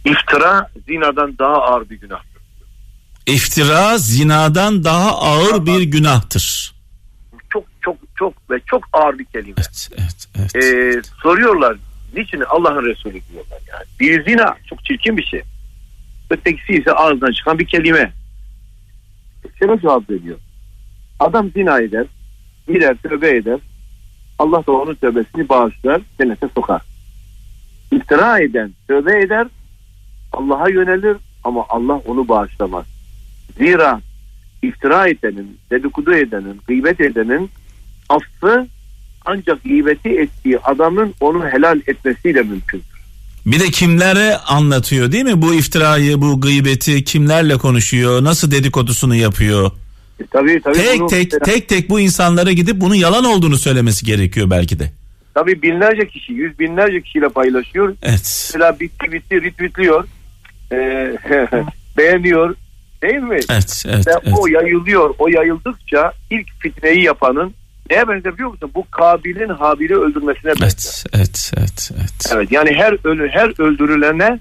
iftira 0.05 0.69
zinadan 0.87 1.39
daha 1.39 1.55
ağır 1.63 1.91
bir 1.91 2.01
günah. 2.01 2.21
İftira 3.27 3.99
zinadan 3.99 4.85
daha 4.85 5.19
ağır 5.19 5.67
bir 5.67 5.83
günahtır. 5.83 6.74
Çok 7.85 7.97
çok 8.17 8.51
ve 8.51 8.61
çok 8.67 8.85
ağır 8.93 9.19
bir 9.19 9.25
kelime. 9.25 9.55
Evet, 9.59 9.89
evet, 9.99 10.53
evet. 10.55 10.65
e, 10.65 11.03
soruyorlar 11.23 11.77
niçin 12.17 12.41
Allah'ın 12.41 12.85
Resulü 12.85 13.21
diyorlar 13.33 13.61
yani. 13.69 13.85
Bir 14.01 14.25
zina 14.25 14.57
çok 14.67 14.85
çirkin 14.85 15.17
bir 15.17 15.23
şey. 15.23 15.43
Ötekisi 16.31 16.73
ise 16.73 16.93
ağızdan 16.93 17.33
çıkan 17.33 17.59
bir 17.59 17.67
kelime. 17.67 18.13
Şöyle 19.59 19.81
cevap 19.81 20.11
veriyor. 20.11 20.39
Adam 21.21 21.51
zina 21.51 21.81
eder, 21.81 22.07
gider 22.69 22.97
tövbe 23.03 23.37
eder. 23.37 23.59
Allah 24.39 24.67
da 24.67 24.73
onun 24.73 24.95
tövbesini 24.95 25.49
bağışlar, 25.49 26.03
cennete 26.19 26.49
sokar. 26.55 26.83
İftira 27.93 28.41
eden 28.41 28.73
tövbe 28.89 29.23
eder, 29.23 29.47
Allah'a 30.33 30.69
yönelir 30.69 31.17
ama 31.45 31.67
Allah 31.69 31.95
onu 32.07 32.29
bağışlamaz. 32.29 32.87
Zira 33.59 34.01
iftira 34.63 35.09
edenin, 35.09 35.59
dedikodu 35.71 36.15
edenin, 36.15 36.61
gıybet 36.67 37.01
edenin 37.01 37.51
affı 38.09 38.67
ancak 39.25 39.65
gıybeti 39.65 40.09
ettiği 40.09 40.59
adamın 40.59 41.15
onu 41.21 41.49
helal 41.49 41.81
etmesiyle 41.87 42.43
mümkün. 42.43 42.83
Bir 43.47 43.61
de 43.61 43.65
kimlere 43.71 44.37
anlatıyor 44.37 45.13
değil 45.13 45.25
mi 45.25 45.43
bu 45.43 45.55
iftirayı, 45.55 46.21
bu 46.21 46.41
gıybeti 46.41 47.05
kimlerle 47.05 47.57
konuşuyor, 47.57 48.25
nasıl 48.25 48.51
dedikodusunu 48.51 49.15
yapıyor. 49.15 49.71
E, 50.21 50.27
tabii 50.27 50.61
tabii. 50.65 50.77
Tek 50.77 51.01
bunu- 51.01 51.09
tek 51.09 51.45
tek 51.45 51.69
tek 51.69 51.91
bu 51.91 52.01
insanlara 52.01 52.53
gidip 52.53 52.81
bunun 52.81 52.95
yalan 52.95 53.25
olduğunu 53.25 53.57
söylemesi 53.59 54.07
gerekiyor 54.07 54.51
belki 54.51 54.79
de. 54.79 54.91
Tabii 55.35 55.63
binlerce 55.63 56.09
kişi, 56.09 56.33
yüz 56.33 56.59
binlerce 56.59 57.01
kişiyle 57.03 57.29
paylaşıyor. 57.29 57.95
Evet. 58.03 58.51
Mesela 58.53 58.81
bitti 58.81 59.13
bitti 59.13 59.43
retweetliyor. 59.43 60.05
Ee, 60.73 61.17
beğeniyor. 61.99 62.55
Değil 63.03 63.15
mi? 63.23 63.39
Evet, 63.51 63.83
evet, 63.89 64.07
Ve 64.07 64.13
evet. 64.25 64.35
o 64.39 64.47
yayılıyor. 64.47 65.15
O 65.19 65.29
yayıldıkça 65.29 66.13
ilk 66.31 66.61
fitneyi 66.61 67.03
yapanın 67.03 67.55
neye 67.91 68.09
benzer 68.09 68.35
biliyor 68.35 68.51
musun? 68.51 68.71
Bu 68.75 68.91
Kabil'in 68.91 69.49
Habil'i 69.49 69.97
öldürmesine 69.97 70.51
benzer. 70.51 70.65
Evet, 70.65 71.05
evet, 71.13 71.53
evet, 71.59 71.91
evet. 71.99 72.33
Evet 72.35 72.53
yani 72.53 72.73
her 72.75 72.97
ölü 73.05 73.29
her 73.29 73.61
öldürülene 73.61 74.39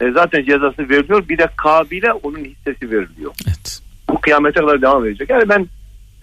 e, 0.00 0.10
zaten 0.10 0.44
cezası 0.44 0.88
veriliyor. 0.88 1.28
Bir 1.28 1.38
de 1.38 1.48
Kabil'e 1.56 2.12
onun 2.12 2.44
hissesi 2.44 2.90
veriliyor. 2.90 3.32
Evet. 3.46 3.80
Bu 4.10 4.20
kıyamete 4.20 4.60
kadar 4.60 4.82
devam 4.82 5.06
edecek. 5.06 5.30
Yani 5.30 5.48
ben 5.48 5.68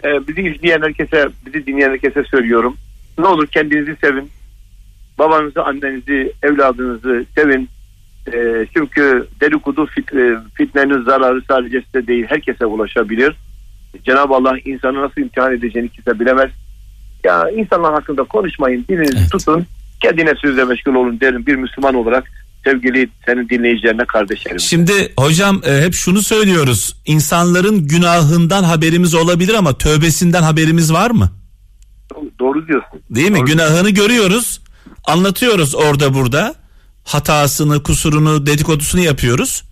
e, 0.04 0.28
bizi 0.28 0.40
izleyen 0.40 0.82
herkese, 0.82 1.28
bizi 1.46 1.66
dinleyen 1.66 1.90
herkese 1.90 2.24
söylüyorum. 2.24 2.76
Ne 3.18 3.26
olur 3.26 3.46
kendinizi 3.46 3.96
sevin. 4.00 4.30
Babanızı, 5.18 5.62
annenizi, 5.64 6.32
evladınızı 6.42 7.24
sevin. 7.34 7.68
E, 8.32 8.66
çünkü 8.74 9.28
dedikodu 9.40 9.86
fit, 9.86 10.14
e, 10.14 10.36
fitnenin 10.54 11.02
zararı 11.02 11.42
sadece 11.48 11.82
size 11.82 12.06
değil 12.06 12.26
herkese 12.28 12.66
ulaşabilir. 12.66 13.36
Cenab-ı 14.06 14.34
Allah 14.34 14.54
insanı 14.64 15.02
nasıl 15.02 15.20
imtihan 15.20 15.52
edeceğini 15.54 15.88
kimse 15.88 16.20
bilemez. 16.20 16.50
Ya 17.24 17.50
insanlar 17.50 17.94
hakkında 17.94 18.22
konuşmayın, 18.24 18.84
dilinizi 18.88 19.18
Evet. 19.18 19.30
tutun. 19.32 19.66
Kendine 20.02 20.34
sözle 20.34 20.64
meşgul 20.64 20.94
olun 20.94 21.20
derim 21.20 21.46
bir 21.46 21.54
Müslüman 21.56 21.94
olarak 21.94 22.24
sevgili 22.64 23.08
senin 23.26 23.48
dinleyicilerine 23.48 24.04
kardeşlerim. 24.04 24.60
Şimdi 24.60 25.12
hocam 25.18 25.60
e, 25.66 25.80
hep 25.80 25.94
şunu 25.94 26.22
söylüyoruz. 26.22 26.96
İnsanların 27.06 27.88
günahından 27.88 28.62
haberimiz 28.64 29.14
olabilir 29.14 29.54
ama 29.54 29.78
tövbesinden 29.78 30.42
haberimiz 30.42 30.92
var 30.92 31.10
mı? 31.10 31.30
Doğru 32.40 32.68
diyorsun. 32.68 33.00
Değil 33.10 33.30
mi? 33.30 33.38
Doğru. 33.38 33.46
Günahını 33.46 33.90
görüyoruz. 33.90 34.60
Anlatıyoruz 35.04 35.74
orada 35.74 36.14
burada. 36.14 36.54
Hatasını, 37.04 37.82
kusurunu, 37.82 38.46
dedikodusunu 38.46 39.00
yapıyoruz. 39.00 39.62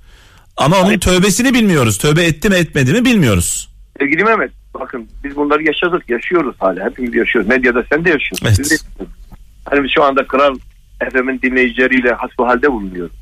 Ama 0.57 0.77
onun 0.81 0.91
Evet. 0.91 1.03
tövbesini 1.03 1.55
bilmiyoruz. 1.55 1.99
Tövbe 1.99 2.25
etti 2.25 2.49
mi 2.49 2.55
etmedi 2.57 2.93
mi 2.93 3.05
bilmiyoruz. 3.05 3.69
Sevgili 3.99 4.25
Mehmet 4.25 4.51
bakın 4.75 5.09
biz 5.25 5.37
bunları 5.37 5.63
yaşadık 5.63 6.11
yaşıyoruz 6.11 6.57
hala 6.59 6.85
hepimiz 6.85 7.15
yaşıyoruz 7.15 7.49
medyada 7.49 7.85
sen 7.93 8.05
de 8.05 8.11
yaşıyorsun. 8.11 8.47
Evet. 8.47 8.57
Siz 8.57 8.71
de 8.71 8.75
yaşıyorsunuz. 8.75 9.11
Hani 9.65 9.85
biz 9.85 9.91
şu 9.95 10.05
anda 10.05 10.27
Kral 10.27 10.59
FM'in 11.13 11.41
dinleyicileriyle 11.43 12.13
hasbuhalde 12.13 12.73
bulunuyoruz. 12.73 13.17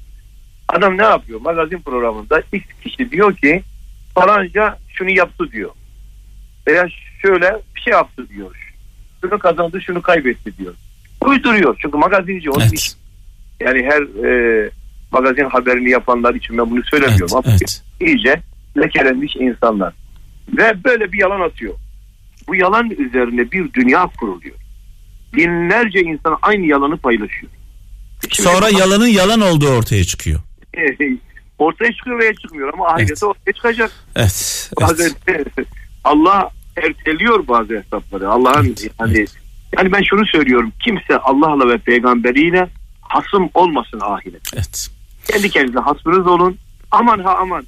Adam 0.68 0.98
ne 0.98 1.02
yapıyor 1.02 1.40
magazin 1.40 1.78
programında 1.78 2.42
X 2.52 2.64
kişi 2.84 3.10
diyor 3.10 3.36
ki 3.36 3.62
falanca 4.14 4.78
şunu 4.88 5.10
yaptı 5.10 5.52
diyor. 5.52 5.70
Veya 6.66 6.88
şöyle 7.22 7.60
bir 7.76 7.80
şey 7.80 7.92
yaptı 7.92 8.28
diyor. 8.28 8.72
Şunu 9.20 9.38
kazandı 9.38 9.80
şunu 9.80 10.02
kaybetti 10.02 10.56
diyor. 10.58 10.74
Uyduruyor 11.20 11.76
çünkü 11.82 11.98
magazinci 11.98 12.50
onun. 12.50 12.60
Evet. 12.60 12.96
Yani 13.60 13.82
her 13.82 14.26
e, 14.26 14.70
magazin 15.12 15.44
haberini 15.44 15.90
yapanlar 15.90 16.34
için 16.34 16.58
ben 16.58 16.70
bunu 16.70 16.78
Evet, 16.78 16.88
söylemiyorum. 16.90 17.36
Ama 17.36 17.44
evet. 17.48 17.82
iyice 18.00 18.40
lekelenmiş 18.78 19.36
insanlar. 19.36 19.92
Ve 20.48 20.84
böyle 20.84 21.12
bir 21.12 21.18
yalan 21.20 21.40
atıyor. 21.40 21.74
Bu 22.48 22.54
yalan 22.54 22.90
üzerine 22.90 23.50
bir 23.52 23.72
dünya 23.72 24.06
kuruluyor. 24.20 24.56
Binlerce 25.36 26.00
insan 26.00 26.38
aynı 26.42 26.66
yalanı 26.66 26.96
paylaşıyor. 26.96 27.52
Şimdi 28.30 28.48
Sonra 28.48 28.66
bu- 28.72 28.78
yalanın 28.78 29.06
yalan 29.06 29.40
olduğu 29.40 29.68
ortaya 29.68 30.04
çıkıyor. 30.04 30.40
ortaya 31.58 31.92
çıkıyor 31.92 32.18
veya 32.18 32.34
çıkmıyor 32.34 32.72
ama 32.74 32.86
ahirete 32.88 33.12
Evet. 33.12 33.22
ortaya 33.22 33.52
çıkacak. 33.52 33.90
Evet. 34.16 34.70
Bazen 34.80 35.10
evet. 35.26 35.46
Allah 36.04 36.50
erteliyor 36.76 37.48
bazı 37.48 37.74
hesapları. 37.76 38.28
Allah'ın 38.30 38.64
Evet, 38.66 38.90
yani 39.00 39.24
yani 39.78 39.92
ben 39.92 40.02
şunu 40.02 40.26
söylüyorum. 40.26 40.72
Kimse 40.84 41.18
Allah'la 41.18 41.68
ve 41.68 41.78
peygamberiyle 41.78 42.68
hasım 43.00 43.48
olmasın 43.54 44.00
ahiret. 44.00 44.42
evet. 44.54 44.88
Kendi 45.28 45.50
kendinize 45.50 45.78
hasbınız 45.78 46.26
olun. 46.26 46.56
Aman 46.90 47.18
ha 47.18 47.36
aman. 47.40 47.64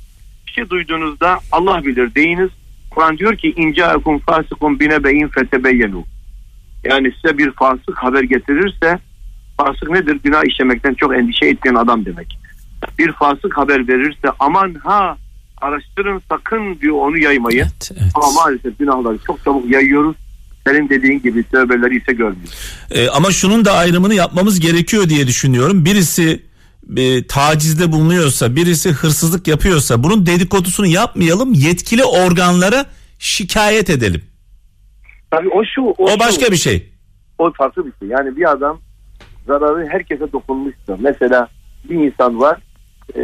Bir 0.47 0.52
şey 0.52 0.71
duyduğunuzda 0.71 1.38
Allah 1.52 1.85
bilir 1.85 2.14
deyiniz. 2.14 2.50
Kur'an 2.97 3.19
diyor 3.19 3.37
ki 3.37 3.55
incaekum 3.57 4.19
fasikum 4.19 4.81
binebeyin 4.81 5.29
fetebeyyenu. 5.29 6.05
Yani 6.85 7.12
size 7.12 7.38
bir 7.38 7.50
fasık 7.50 7.95
haber 7.97 8.23
getirirse 8.23 8.99
fasık 9.57 9.91
nedir? 9.91 10.21
Günah 10.25 10.43
işlemekten 10.49 10.95
çok 10.95 11.17
endişe 11.17 11.47
etmeyen 11.47 11.75
adam 11.75 12.05
demek. 12.05 12.38
Bir 12.99 13.12
fasık 13.12 13.57
haber 13.57 13.88
verirse 13.88 14.29
aman 14.38 14.75
ha 14.75 15.17
araştırın 15.61 16.23
sakın 16.29 16.79
diyor 16.81 16.97
onu 16.97 17.19
yaymayın. 17.19 17.59
Evet, 17.59 17.91
evet. 17.93 18.12
Ama 18.15 18.31
maalesef 18.31 18.79
günahları 18.79 19.19
çok 19.26 19.45
çabuk 19.45 19.71
yayıyoruz. 19.71 20.17
Senin 20.67 20.88
dediğin 20.88 21.23
gibi 21.23 21.43
tövbeleri 21.43 21.97
ise 21.97 22.12
görmüyoruz. 22.12 22.55
Ee, 22.91 23.09
ama 23.09 23.31
şunun 23.31 23.65
da 23.65 23.73
ayrımını 23.73 24.15
yapmamız 24.15 24.61
gerekiyor 24.61 25.09
diye 25.09 25.26
düşünüyorum. 25.26 25.85
Birisi 25.85 26.46
e, 26.97 27.27
tacizde 27.27 27.93
bulunuyorsa, 27.93 28.57
birisi 28.57 28.91
hırsızlık 28.91 29.49
yapıyorsa 29.49 30.03
bunun 30.03 30.27
dedikodusunu 30.27 30.87
yapmayalım. 30.87 31.53
Yetkili 31.55 32.05
organlara 32.05 32.87
şikayet 33.19 33.91
edelim. 33.91 34.23
Tabii 35.31 35.49
o 35.49 35.63
şu. 35.75 35.83
O 35.99 36.11
şu. 36.11 36.19
başka 36.21 36.53
bir 36.53 36.57
şey. 36.57 36.93
o 37.39 37.53
farklı 37.53 37.87
bir 37.87 37.93
şey. 37.99 38.09
Yani 38.09 38.37
bir 38.37 38.51
adam 38.53 38.81
zararı 39.47 39.89
herkese 39.91 40.33
dokunmuşsa 40.33 40.97
mesela 40.99 41.49
bir 41.91 41.95
insan 41.95 42.41
var 42.41 42.59
e, 43.15 43.21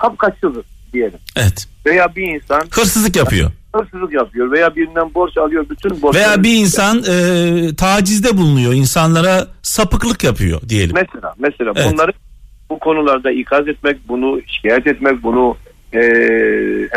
kapkaççıdır 0.00 0.64
diyelim 0.92 1.18
Evet. 1.36 1.66
veya 1.86 2.16
bir 2.16 2.22
insan 2.34 2.60
Hırsızlık 2.70 3.16
yapıyor. 3.16 3.50
hırsızlık 3.76 4.12
yapıyor 4.12 4.50
veya 4.50 4.76
birinden 4.76 5.14
borç 5.14 5.38
alıyor 5.38 5.66
bütün 5.70 6.02
borçları 6.02 6.24
Veya 6.24 6.42
bir 6.42 6.54
insan 6.54 6.98
e, 6.98 7.76
tacizde 7.76 8.36
bulunuyor. 8.36 8.72
insanlara 8.72 9.46
sapıklık 9.62 10.24
yapıyor 10.24 10.60
diyelim. 10.68 10.94
mesela 10.94 11.34
mesela 11.38 11.72
Evet. 11.76 11.92
bunları 11.92 12.12
bu 12.72 12.78
konularda 12.78 13.30
ikaz 13.30 13.68
etmek 13.68 14.08
bunu 14.08 14.40
şikayet 14.46 14.86
etmek 14.86 15.22
bunu 15.22 15.56
e, 15.92 15.98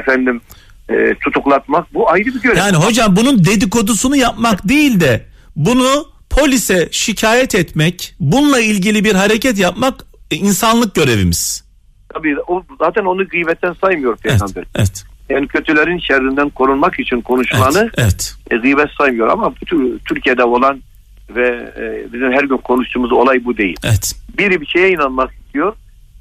efendim 0.01 0.41
e, 0.89 1.15
tutuklatmak 1.23 1.93
bu 1.93 2.09
ayrı 2.09 2.25
bir 2.25 2.41
görev. 2.41 2.57
Yani 2.57 2.77
hocam 2.77 3.15
bunun 3.15 3.45
dedikodusunu 3.45 4.15
yapmak 4.15 4.69
değil 4.69 4.99
de 4.99 5.25
bunu 5.55 6.05
polise 6.29 6.89
şikayet 6.91 7.55
etmek, 7.55 8.15
bununla 8.19 8.59
ilgili 8.59 9.03
bir 9.03 9.15
hareket 9.15 9.57
yapmak 9.57 10.05
e, 10.31 10.35
insanlık 10.35 10.95
görevimiz. 10.95 11.65
Tabii 12.13 12.35
o, 12.47 12.63
zaten 12.79 13.05
onu 13.05 13.27
gıybetten 13.27 13.73
saymıyor 13.81 14.11
Evet. 14.11 14.23
peygamber. 14.23 14.65
Evet. 14.75 15.03
Yani 15.29 15.47
kötülerin 15.47 15.99
şerrinden 15.99 16.49
korunmak 16.49 16.99
için 16.99 17.15
Evet. 17.15 17.25
konuşulanı 17.25 17.89
evet. 17.97 18.35
e, 18.51 18.55
gıybet 18.55 18.89
saymıyor 18.97 19.27
ama 19.27 19.51
bu 19.51 19.65
Türkiye'de 20.09 20.43
olan 20.43 20.81
ve 21.29 21.73
e, 21.77 22.13
bizim 22.13 22.31
her 22.31 22.43
gün 22.43 22.57
konuştuğumuz 22.57 23.11
olay 23.11 23.45
bu 23.45 23.57
değil. 23.57 23.77
Evet. 23.83 24.15
Biri 24.37 24.61
bir 24.61 24.65
şeye 24.65 24.89
inanmak 24.89 25.31
istiyor. 25.55 25.73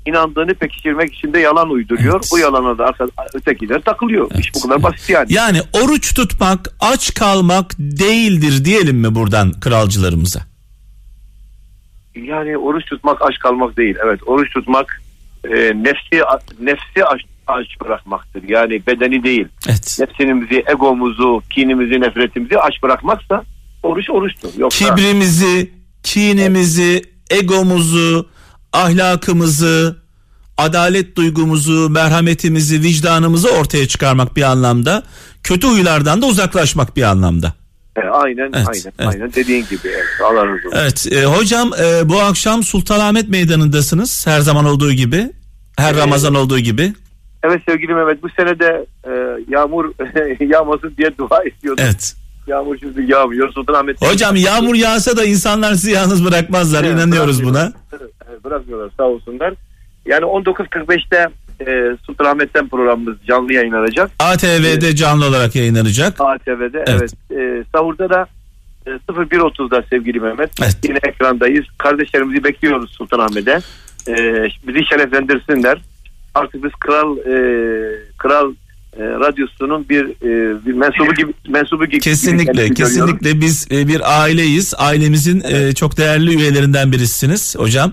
inandığını 0.06 0.54
pekiştirmek 0.54 1.14
için 1.14 1.32
de 1.32 1.38
yalan 1.38 1.70
uyduruyor. 1.70 2.14
Evet. 2.14 2.28
Bu 2.32 2.38
yalana 2.38 2.78
da 2.78 2.84
arka, 2.84 3.06
ötekiler 3.34 3.80
takılıyor. 3.80 4.30
Evet. 4.34 4.44
İş 4.44 4.54
bu 4.54 4.60
kadar 4.60 4.82
basit 4.82 5.10
yani. 5.10 5.32
Yani 5.32 5.60
oruç 5.72 6.14
tutmak 6.14 6.68
aç 6.80 7.14
kalmak 7.14 7.74
değildir 7.78 8.64
diyelim 8.64 8.96
mi 8.96 9.14
buradan 9.14 9.60
kralcılarımıza? 9.60 10.40
Yani 12.14 12.58
oruç 12.58 12.84
tutmak 12.84 13.22
aç 13.22 13.38
kalmak 13.38 13.76
değil. 13.76 13.96
Evet 14.04 14.20
oruç 14.26 14.52
tutmak 14.52 15.02
e, 15.44 15.50
nefsi 15.56 16.22
nefsi 16.60 17.04
aç, 17.04 17.20
aç 17.46 17.66
bırakmaktır. 17.84 18.42
Yani 18.48 18.86
bedeni 18.86 19.22
değil. 19.22 19.46
Evet. 19.68 19.98
Nefsinimizi, 20.00 20.64
egomuzu, 20.66 21.42
kinimizi, 21.50 22.00
nefretimizi 22.00 22.58
aç 22.58 22.82
bırakmaksa 22.82 23.44
oruç 23.82 24.10
oruçtur. 24.10 24.48
Yoksa 24.58 24.96
Kibrimizi, 24.96 25.70
kinimizi, 26.02 27.02
egomuzu, 27.30 28.33
ahlakımızı, 28.74 29.96
adalet 30.56 31.16
duygumuzu, 31.16 31.90
merhametimizi, 31.90 32.82
vicdanımızı 32.82 33.50
ortaya 33.50 33.88
çıkarmak 33.88 34.36
bir 34.36 34.42
anlamda, 34.42 35.02
kötü 35.42 35.66
huylardan 35.66 36.22
da 36.22 36.26
uzaklaşmak 36.26 36.96
bir 36.96 37.02
anlamda. 37.02 37.52
E, 37.96 38.00
aynen 38.00 38.50
Evet, 38.54 38.68
aynen 38.68 38.92
evet. 38.98 39.14
aynen 39.14 39.32
dediğin 39.32 39.66
gibi. 39.70 39.88
Evet. 40.32 40.60
Evet, 40.72 41.12
e, 41.12 41.24
hocam 41.24 41.70
e, 41.84 42.08
bu 42.08 42.20
akşam 42.20 42.62
Sultanahmet 42.62 43.28
Meydanı'ndasınız 43.28 44.26
her 44.26 44.40
zaman 44.40 44.64
olduğu 44.64 44.92
gibi, 44.92 45.30
her 45.76 45.92
Evet. 45.92 46.02
Ramazan 46.02 46.34
olduğu 46.34 46.58
gibi. 46.58 46.92
Evet 47.42 47.62
sevgili 47.68 47.94
Mehmet 47.94 48.22
bu 48.22 48.28
sene 48.28 48.58
de 48.58 48.86
e, 49.04 49.10
yağmur 49.48 49.84
yağmasın 50.40 50.94
diye 50.98 51.18
dua 51.18 51.42
ediyordum. 51.42 51.84
Evet. 51.86 52.14
Yağmur 52.46 52.78
şimdi 52.78 53.12
yağmıyor. 53.12 53.52
Sultanahmet 53.52 54.02
Hocam 54.02 54.36
yağmur 54.36 54.74
yağsa 54.74 55.16
da 55.16 55.24
insanlar 55.24 55.72
sizi 55.74 55.90
yalnız 55.90 56.24
bırakmazlar, 56.24 56.84
Evet, 56.84 56.94
inanıyoruz 56.94 57.44
buna. 57.44 57.72
Evet, 57.92 58.44
bırakmıyorlar 58.44 58.90
sağ 58.96 59.04
olsunlar. 59.04 59.54
Yani 60.06 60.24
19.45'te 60.24 61.28
e, 61.60 61.96
Sultanahmet'ten 62.06 62.68
programımız 62.68 63.16
canlı 63.26 63.52
yayınlanacak. 63.52 64.10
ATV'de 64.18 64.96
canlı 64.96 65.26
olarak 65.26 65.54
yayınlanacak. 65.54 66.20
ATV'de 66.20 66.84
Evet. 66.86 67.14
evet. 67.30 67.40
E, 67.40 67.64
sahurda 67.72 68.10
da 68.10 68.26
e, 68.86 68.90
01.30'da 68.90 69.82
sevgili 69.90 70.20
Mehmet. 70.20 70.50
Evet. 70.62 70.76
Yine 70.84 70.98
ekrandayız. 71.02 71.64
Kardeşlerimizi 71.78 72.44
bekliyoruz 72.44 72.90
Sultanahmet'e. 72.90 73.60
E, 74.08 74.14
bizi 74.68 74.84
şereflendirsinler. 74.86 75.78
Artık 76.34 76.64
biz 76.64 76.72
kral 76.80 77.18
e, 77.18 77.34
kral 78.18 78.54
e, 78.96 79.02
radyosunun 79.02 79.88
bir, 79.88 80.04
e, 80.04 80.66
bir 80.66 80.72
mensubu 80.72 81.14
gibi 81.14 81.32
mensubu 81.48 81.86
gibi 81.86 82.00
Kesinlikle, 82.00 82.42
gibi 82.42 82.74
görüyorum. 82.74 82.74
kesinlikle 82.74 83.40
biz 83.40 83.66
e, 83.70 83.88
bir 83.88 84.22
aileyiz. 84.22 84.74
Ailemizin 84.78 85.40
e, 85.48 85.72
çok 85.74 85.96
değerli 85.96 86.36
üyelerinden 86.36 86.92
birisiniz 86.92 87.56
hocam. 87.58 87.92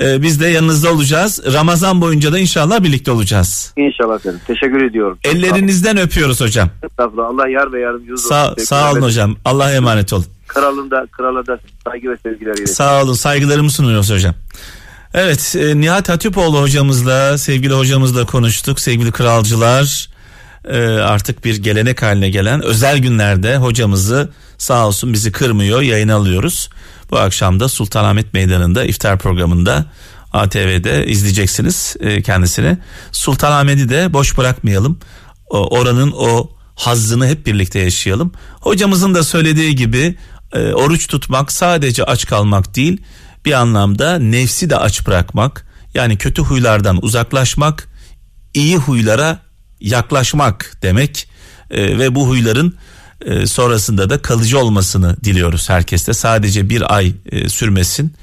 E, 0.00 0.22
Biz 0.22 0.40
de 0.40 0.46
yanınızda 0.46 0.92
olacağız. 0.92 1.40
Ramazan 1.52 2.00
boyunca 2.00 2.32
da 2.32 2.38
inşallah 2.38 2.82
birlikte 2.82 3.10
olacağız. 3.10 3.74
İnşallah 3.76 4.14
efendim. 4.16 4.40
Teşekkür 4.46 4.82
ediyorum. 4.90 5.18
Ellerinizden 5.24 5.96
öpüyoruz 5.96 6.40
hocam. 6.40 6.68
Estağfurullah. 6.82 7.26
Allah 7.28 7.48
yar 7.48 7.72
ve 7.72 7.80
yardımcınız 7.80 8.22
Sağ, 8.22 8.52
olsun. 8.52 8.64
sağ 8.64 8.92
olun 8.92 9.02
hocam. 9.02 9.36
Allah'a 9.44 9.72
emanet 9.72 10.12
olun. 10.12 10.24
Kralın 10.46 10.90
da 10.90 11.06
krala 11.12 11.46
da 11.46 11.58
saygı 11.84 12.10
ve 12.10 12.16
sevgiler 12.22 12.50
iletin. 12.54 12.64
Sağ 12.72 13.02
olun. 13.02 13.12
Saygılarımı 13.12 13.70
sunuyoruz 13.70 14.10
hocam. 14.10 14.34
Evet 15.14 15.56
e, 15.58 15.80
Nihat 15.80 16.08
Hatipoğlu 16.08 16.60
hocamızla 16.62 17.38
sevgili 17.38 17.72
hocamızla 17.74 18.26
konuştuk 18.26 18.80
sevgili 18.80 19.12
kralcılar 19.12 20.08
e, 20.68 20.78
artık 20.86 21.44
bir 21.44 21.56
gelenek 21.56 22.02
haline 22.02 22.30
gelen 22.30 22.62
özel 22.62 22.98
günlerde 22.98 23.56
hocamızı 23.56 24.30
sağ 24.58 24.86
olsun 24.86 25.12
bizi 25.12 25.32
kırmıyor 25.32 25.80
yayın 25.80 26.08
alıyoruz. 26.08 26.70
Bu 27.10 27.18
akşam 27.18 27.60
da 27.60 27.68
Sultanahmet 27.68 28.34
Meydanı'nda 28.34 28.84
iftar 28.84 29.18
programında 29.18 29.86
ATV'de 30.32 31.06
izleyeceksiniz 31.06 31.96
e, 32.00 32.22
kendisini. 32.22 32.78
Sultanahmet'i 33.12 33.88
de 33.88 34.12
boş 34.12 34.38
bırakmayalım. 34.38 34.98
Oranın 35.50 36.12
o 36.16 36.50
hazzını 36.74 37.26
hep 37.26 37.46
birlikte 37.46 37.78
yaşayalım. 37.78 38.32
Hocamızın 38.60 39.14
da 39.14 39.24
söylediği 39.24 39.76
gibi 39.76 40.16
e, 40.52 40.72
oruç 40.72 41.06
tutmak 41.06 41.52
sadece 41.52 42.04
aç 42.04 42.26
kalmak 42.26 42.76
değil 42.76 43.02
bir 43.44 43.52
anlamda 43.52 44.18
nefsi 44.18 44.70
de 44.70 44.76
aç 44.76 45.06
bırakmak 45.06 45.66
yani 45.94 46.18
kötü 46.18 46.42
huylardan 46.42 47.04
uzaklaşmak 47.04 47.88
iyi 48.54 48.76
huylara 48.76 49.38
yaklaşmak 49.80 50.76
demek 50.82 51.28
e, 51.70 51.98
ve 51.98 52.14
bu 52.14 52.28
huyların 52.28 52.76
e, 53.26 53.46
sonrasında 53.46 54.10
da 54.10 54.22
kalıcı 54.22 54.58
olmasını 54.58 55.16
diliyoruz 55.24 55.70
herkeste 55.70 56.12
sadece 56.12 56.70
bir 56.70 56.94
ay 56.96 57.12
e, 57.32 57.48
sürmesin 57.48 58.14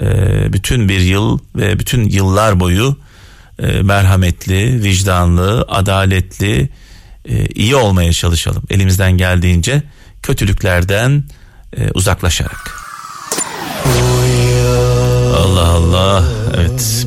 e, 0.00 0.06
bütün 0.52 0.88
bir 0.88 1.00
yıl 1.00 1.38
ve 1.56 1.78
bütün 1.78 2.08
yıllar 2.08 2.60
boyu 2.60 2.96
e, 3.58 3.82
merhametli 3.82 4.82
vicdanlı 4.82 5.64
adaletli 5.68 6.68
e, 7.24 7.46
iyi 7.46 7.76
olmaya 7.76 8.12
çalışalım 8.12 8.62
elimizden 8.70 9.12
geldiğince 9.12 9.82
kötülüklerden 10.22 11.24
e, 11.76 11.90
uzaklaşarak. 11.90 12.78
Allah 15.36 15.68
Allah 15.68 16.24
evet. 16.56 17.06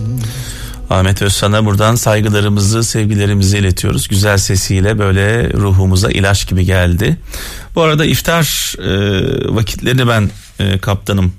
Ahmet 0.90 1.22
Özsan'a 1.22 1.66
buradan 1.66 1.96
saygılarımızı, 1.96 2.84
sevgilerimizi 2.84 3.58
iletiyoruz. 3.58 4.08
Güzel 4.08 4.38
sesiyle 4.38 5.00
böyle 5.00 5.54
ruhumuza 5.54 6.12
ilaç 6.12 6.48
gibi 6.48 6.66
geldi. 6.66 7.18
Bu 7.76 7.82
arada 7.82 8.06
iftar 8.06 8.76
e, 8.80 9.56
vakitlerini 9.56 10.08
ben 10.08 10.30
e, 10.60 10.80
kaptanım 10.80 11.34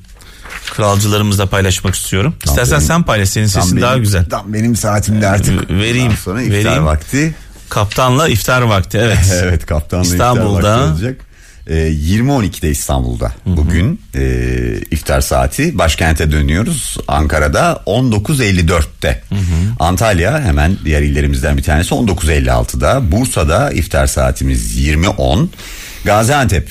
kralcılarımızla 0.70 1.46
paylaşmak 1.46 1.94
istiyorum. 1.94 2.34
Tam 2.44 2.52
İstersen 2.52 2.78
benim, 2.78 2.86
sen 2.86 3.02
paylaş 3.02 3.28
senin 3.28 3.46
sesin 3.46 3.72
benim, 3.72 3.82
daha 3.82 3.98
güzel. 3.98 4.24
Tam 4.24 4.52
benim 4.52 4.76
saatimde 4.76 5.28
artık. 5.28 5.70
Vereyim. 5.70 6.12
sonra 6.24 6.42
iftar 6.42 6.58
vereyim. 6.58 6.84
vakti. 6.86 7.34
Kaptanla 7.68 8.28
iftar 8.28 8.62
vakti 8.62 8.98
evet. 8.98 9.32
evet 9.42 9.66
kaptanla 9.66 10.04
İstanbul'da. 10.04 10.58
iftar 10.58 10.78
vakti 10.78 10.92
olacak. 10.92 11.20
E, 11.66 11.74
20.12'de 11.74 12.70
İstanbul'da 12.70 13.32
bugün 13.46 14.00
e, 14.14 14.20
iftar 15.06 15.20
saati 15.20 15.78
başkente 15.78 16.32
dönüyoruz 16.32 16.96
Ankara'da 17.08 17.82
19.54'te 17.86 19.22
Antalya 19.78 20.44
hemen 20.44 20.76
diğer 20.84 21.02
illerimizden 21.02 21.56
bir 21.56 21.62
tanesi 21.62 21.94
19.56'da 21.94 23.12
Bursa'da 23.12 23.72
iftar 23.72 24.06
saatimiz 24.06 24.80
20.10 24.80 25.46
Gaziantep 26.04 26.68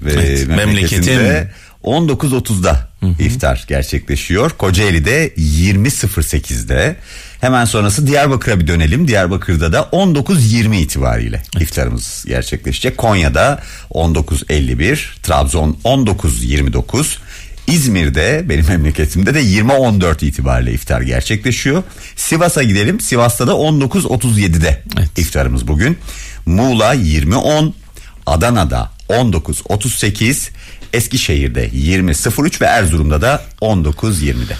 ve 0.00 0.12
Evet, 0.12 0.48
memleketinde 0.48 1.16
memleketim. 1.16 1.50
19.30'da 1.84 2.88
iftar 3.18 3.64
gerçekleşiyor. 3.68 4.50
Kocaeli'de 4.50 5.28
20.08'de. 5.28 6.96
Hemen 7.40 7.64
sonrası 7.64 8.06
Diyarbakır'a 8.06 8.60
bir 8.60 8.66
dönelim. 8.66 9.08
Diyarbakır'da 9.08 9.72
da 9.72 9.78
19.20 9.78 10.76
itibariyle 10.76 11.42
iftarımız 11.60 12.24
gerçekleşecek. 12.28 12.98
Konya'da 12.98 13.62
19.51, 13.90 14.98
Trabzon 15.22 15.76
19.29, 15.84 17.18
İzmir'de 17.68 18.44
benim 18.48 18.64
memleketimde 18.68 19.34
de 19.34 19.42
20.14 19.42 20.24
itibariyle 20.24 20.72
iftar 20.72 21.00
gerçekleşiyor. 21.00 21.82
Sivas'a 22.16 22.62
gidelim. 22.62 23.00
Sivas'ta 23.00 23.46
da 23.46 23.52
19.37'de 23.52 24.82
Evet. 24.98 25.18
iftarımız 25.18 25.68
bugün. 25.68 25.98
Muğla 26.46 26.94
20.10, 26.94 27.72
Adana'da 28.26 28.90
19.38, 29.08 30.50
Eskişehir'de 30.92 31.68
20.03 31.68 32.60
ve 32.60 32.64
Erzurum'da 32.66 33.22
da 33.22 33.42
19.20'de. 33.60 34.56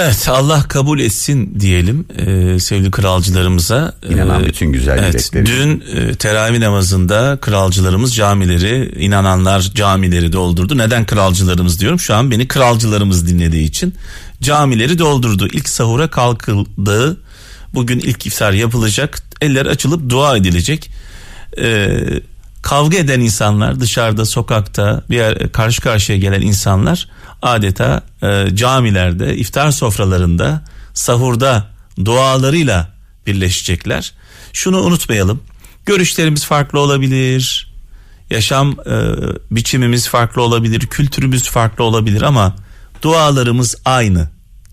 Evet 0.00 0.28
Allah 0.28 0.62
kabul 0.68 1.00
etsin 1.00 1.60
diyelim 1.60 2.06
e, 2.18 2.58
sevgili 2.58 2.90
kralcılarımıza. 2.90 3.92
İnanan 4.10 4.44
E, 4.44 4.46
bütün 4.46 4.72
güzel 4.72 4.98
evet, 4.98 5.12
dilekleri. 5.32 5.46
Dün 5.46 5.84
e, 5.96 6.14
teravih 6.14 6.58
namazında 6.58 7.38
kralcılarımız 7.40 8.14
camileri, 8.14 8.92
inananlar 8.98 9.60
camileri 9.60 10.32
doldurdu. 10.32 10.78
Neden 10.78 11.06
kralcılarımız 11.06 11.80
diyorum? 11.80 12.00
Şu 12.00 12.14
an 12.14 12.30
beni 12.30 12.48
kralcılarımız 12.48 13.28
dinlediği 13.28 13.64
için 13.64 13.94
camileri 14.42 14.98
doldurdu. 14.98 15.48
İlk 15.52 15.68
sahura 15.68 16.08
kalkıldı. 16.08 17.16
Bugün 17.74 17.98
ilk 17.98 18.26
iftar 18.26 18.52
yapılacak. 18.52 19.22
Eller 19.40 19.66
açılıp 19.66 20.10
dua 20.10 20.36
edilecek. 20.36 20.90
E, 21.58 21.98
kavga 22.68 22.96
eden 22.96 23.20
insanlar 23.20 23.80
dışarıda 23.80 24.24
sokakta 24.24 25.02
bir 25.10 25.16
yer, 25.16 25.52
karşı 25.52 25.82
karşıya 25.82 26.18
gelen 26.18 26.40
insanlar 26.40 27.08
adeta 27.42 28.02
e, 28.22 28.56
camilerde 28.56 29.36
iftar 29.36 29.70
sofralarında 29.70 30.64
sahurda 30.94 31.66
dualarıyla 32.04 32.94
birleşecekler. 33.26 34.14
Şunu 34.52 34.80
unutmayalım. 34.80 35.42
Görüşlerimiz 35.86 36.44
farklı 36.44 36.78
olabilir. 36.78 37.74
Yaşam 38.30 38.70
e, 38.86 38.96
biçimimiz 39.50 40.08
farklı 40.08 40.42
olabilir, 40.42 40.80
kültürümüz 40.80 41.48
farklı 41.48 41.84
olabilir 41.84 42.22
ama 42.22 42.56
dualarımız 43.02 43.76
aynı. 43.84 44.28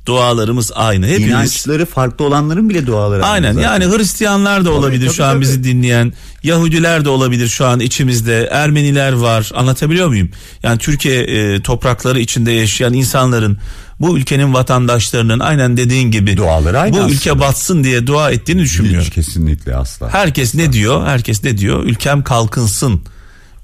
Dualarımız 0.05 0.71
aynı. 0.75 1.07
Hepimiz 1.07 1.29
İnançları 1.29 1.85
farklı 1.85 2.25
olanların 2.25 2.69
bile 2.69 2.87
duaları. 2.87 3.25
Aynen 3.25 3.47
aynı 3.47 3.61
zaten. 3.61 3.81
yani 3.81 3.97
Hristiyanlar 3.97 4.65
da 4.65 4.71
olabilir 4.71 5.05
tabii, 5.05 5.15
şu 5.15 5.25
an 5.25 5.31
tabii. 5.33 5.41
bizi 5.41 5.63
dinleyen. 5.63 6.13
Yahudiler 6.43 7.05
de 7.05 7.09
olabilir 7.09 7.47
şu 7.47 7.65
an 7.65 7.79
içimizde. 7.79 8.49
Ermeniler 8.51 9.13
var. 9.13 9.51
Anlatabiliyor 9.55 10.07
muyum? 10.07 10.29
Yani 10.63 10.77
Türkiye 10.77 11.21
e, 11.23 11.61
toprakları 11.61 12.19
içinde 12.19 12.51
yaşayan 12.51 12.93
insanların 12.93 13.57
bu 13.99 14.17
ülkenin 14.17 14.53
vatandaşlarının 14.53 15.39
aynen 15.39 15.77
dediğin 15.77 16.11
gibi 16.11 16.37
Duaları 16.37 16.79
aynı 16.79 16.93
bu 16.93 16.97
aslında. 16.99 17.13
ülke 17.13 17.39
batsın 17.39 17.83
diye 17.83 18.07
dua 18.07 18.31
ettiğini 18.31 18.61
düşünmüyorum. 18.61 19.05
Hiç 19.07 19.13
kesinlikle 19.13 19.75
asla. 19.75 20.13
Herkes 20.13 20.55
ne 20.55 20.73
diyor? 20.73 21.05
Herkes 21.07 21.43
ne 21.43 21.57
diyor? 21.57 21.83
Ülkem 21.83 22.23
kalkınsın. 22.23 23.01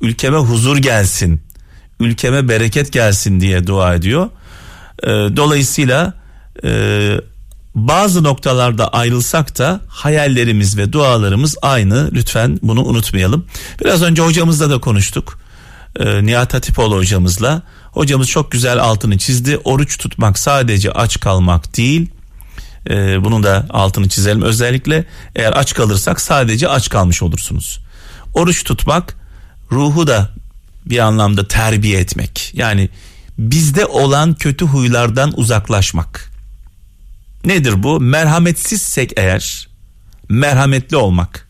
Ülkeme 0.02 0.38
huzur 0.38 0.78
gelsin. 0.78 1.42
Ülkeme 2.00 2.48
bereket 2.48 2.92
gelsin 2.92 3.40
diye 3.42 3.68
dua 3.68 3.96
ediyor. 3.96 4.30
Ee, 5.04 5.08
dolayısıyla 5.10 6.21
e, 6.64 7.22
bazı 7.76 8.24
noktalarda 8.24 8.88
ayrılsak 8.88 9.58
da 9.60 9.82
hayallerimiz 9.88 10.78
ve 10.78 10.94
dualarımız 10.94 11.56
aynı. 11.62 12.10
Lütfen 12.14 12.60
bunu 12.64 12.84
unutmayalım. 12.84 13.46
Biraz 13.84 14.02
önce 14.02 14.22
hocamızla 14.22 14.70
da 14.70 14.82
konuştuk. 14.82 15.40
Ee, 16.00 16.26
Nihat 16.26 16.54
Hatipoğlu 16.54 16.96
hocamızla. 16.96 17.62
Hocamız 17.92 18.28
çok 18.28 18.52
güzel 18.52 18.80
altını 18.80 19.18
çizdi. 19.18 19.58
Oruç 19.64 19.98
tutmak 19.98 20.40
sadece 20.40 20.92
aç 20.92 21.20
kalmak 21.20 21.78
değil. 21.78 22.10
Ee, 22.90 23.24
bunun 23.24 23.44
da 23.44 23.66
altını 23.70 24.10
çizelim. 24.10 24.42
Özellikle 24.42 25.06
eğer 25.36 25.54
aç 25.58 25.74
kalırsak 25.74 26.22
sadece 26.22 26.68
aç 26.68 26.90
kalmış 26.90 27.22
olursunuz. 27.22 27.80
Oruç 28.34 28.64
tutmak 28.64 29.16
ruhu 29.72 30.08
da 30.08 30.30
bir 30.86 31.00
anlamda 31.00 31.48
terbiye 31.48 32.00
etmek. 32.00 32.52
Yani 32.54 32.90
bizde 33.38 33.86
olan 33.86 34.34
kötü 34.34 34.66
huylardan 34.66 35.40
uzaklaşmak. 35.40 36.31
Nedir 37.46 37.84
bu? 37.84 38.00
Merhametsizsek 38.00 39.14
eğer 39.18 39.68
merhametli 40.30 40.98
olmak. 40.98 41.48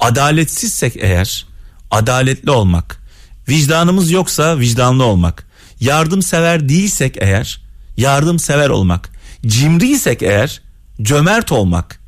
Adaletsizsek 0.00 0.96
eğer 0.96 1.46
adaletli 1.90 2.50
olmak. 2.50 3.02
Vicdanımız 3.48 4.10
yoksa 4.10 4.58
vicdanlı 4.58 5.04
olmak. 5.04 5.46
Yardımsever 5.80 6.68
değilsek 6.68 7.16
eğer 7.20 7.62
yardımsever 7.96 8.68
olmak. 8.68 9.10
Cimriysek 9.46 10.22
eğer 10.22 10.62
cömert 11.02 11.52
olmak. 11.52 12.00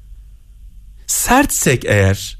Sertsek 1.06 1.84
eğer 1.84 2.38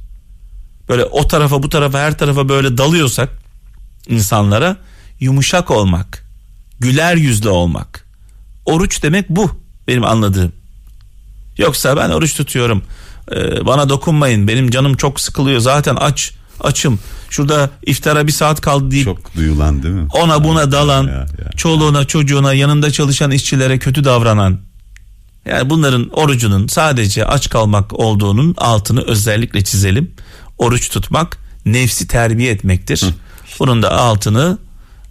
böyle 0.88 1.04
o 1.04 1.28
tarafa 1.28 1.62
bu 1.62 1.68
tarafa 1.68 1.98
her 1.98 2.18
tarafa 2.18 2.48
böyle 2.48 2.78
dalıyorsak 2.78 3.28
insanlara 4.08 4.76
yumuşak 5.20 5.70
olmak. 5.70 6.24
Güler 6.80 7.16
yüzlü 7.16 7.48
olmak. 7.48 8.06
Oruç 8.64 9.02
demek 9.02 9.28
bu 9.28 9.50
benim 9.88 10.04
anladığım. 10.04 10.57
Yoksa 11.58 11.96
ben 11.96 12.10
oruç 12.10 12.34
tutuyorum. 12.36 12.82
Ee, 13.32 13.66
bana 13.66 13.88
dokunmayın. 13.88 14.48
Benim 14.48 14.70
canım 14.70 14.96
çok 14.96 15.20
sıkılıyor. 15.20 15.60
Zaten 15.60 15.96
aç. 15.96 16.32
Açım. 16.60 16.98
Şurada 17.30 17.70
iftara 17.86 18.26
bir 18.26 18.32
saat 18.32 18.60
kaldı 18.60 18.90
deyip 18.90 19.04
Çok 19.04 19.36
duyulan 19.36 19.82
değil 19.82 19.94
mi? 19.94 20.08
ona 20.12 20.44
buna 20.44 20.72
dalan, 20.72 21.04
Ya, 21.06 21.12
ya. 21.12 21.26
çoluğuna 21.56 22.04
çocuğuna 22.04 22.54
yanında 22.54 22.90
çalışan 22.90 23.30
işçilere 23.30 23.78
kötü 23.78 24.04
davranan. 24.04 24.58
Yani 25.46 25.70
bunların 25.70 26.08
orucunun 26.12 26.66
sadece 26.66 27.26
aç 27.26 27.50
kalmak 27.50 27.92
olduğunun 27.92 28.54
altını 28.58 29.02
özellikle 29.02 29.64
çizelim. 29.64 30.14
Oruç 30.58 30.88
tutmak 30.90 31.38
nefsi 31.66 32.06
terbiye 32.08 32.52
etmektir. 32.52 33.04
Bunun 33.58 33.82
da 33.82 33.92
altını 33.98 34.58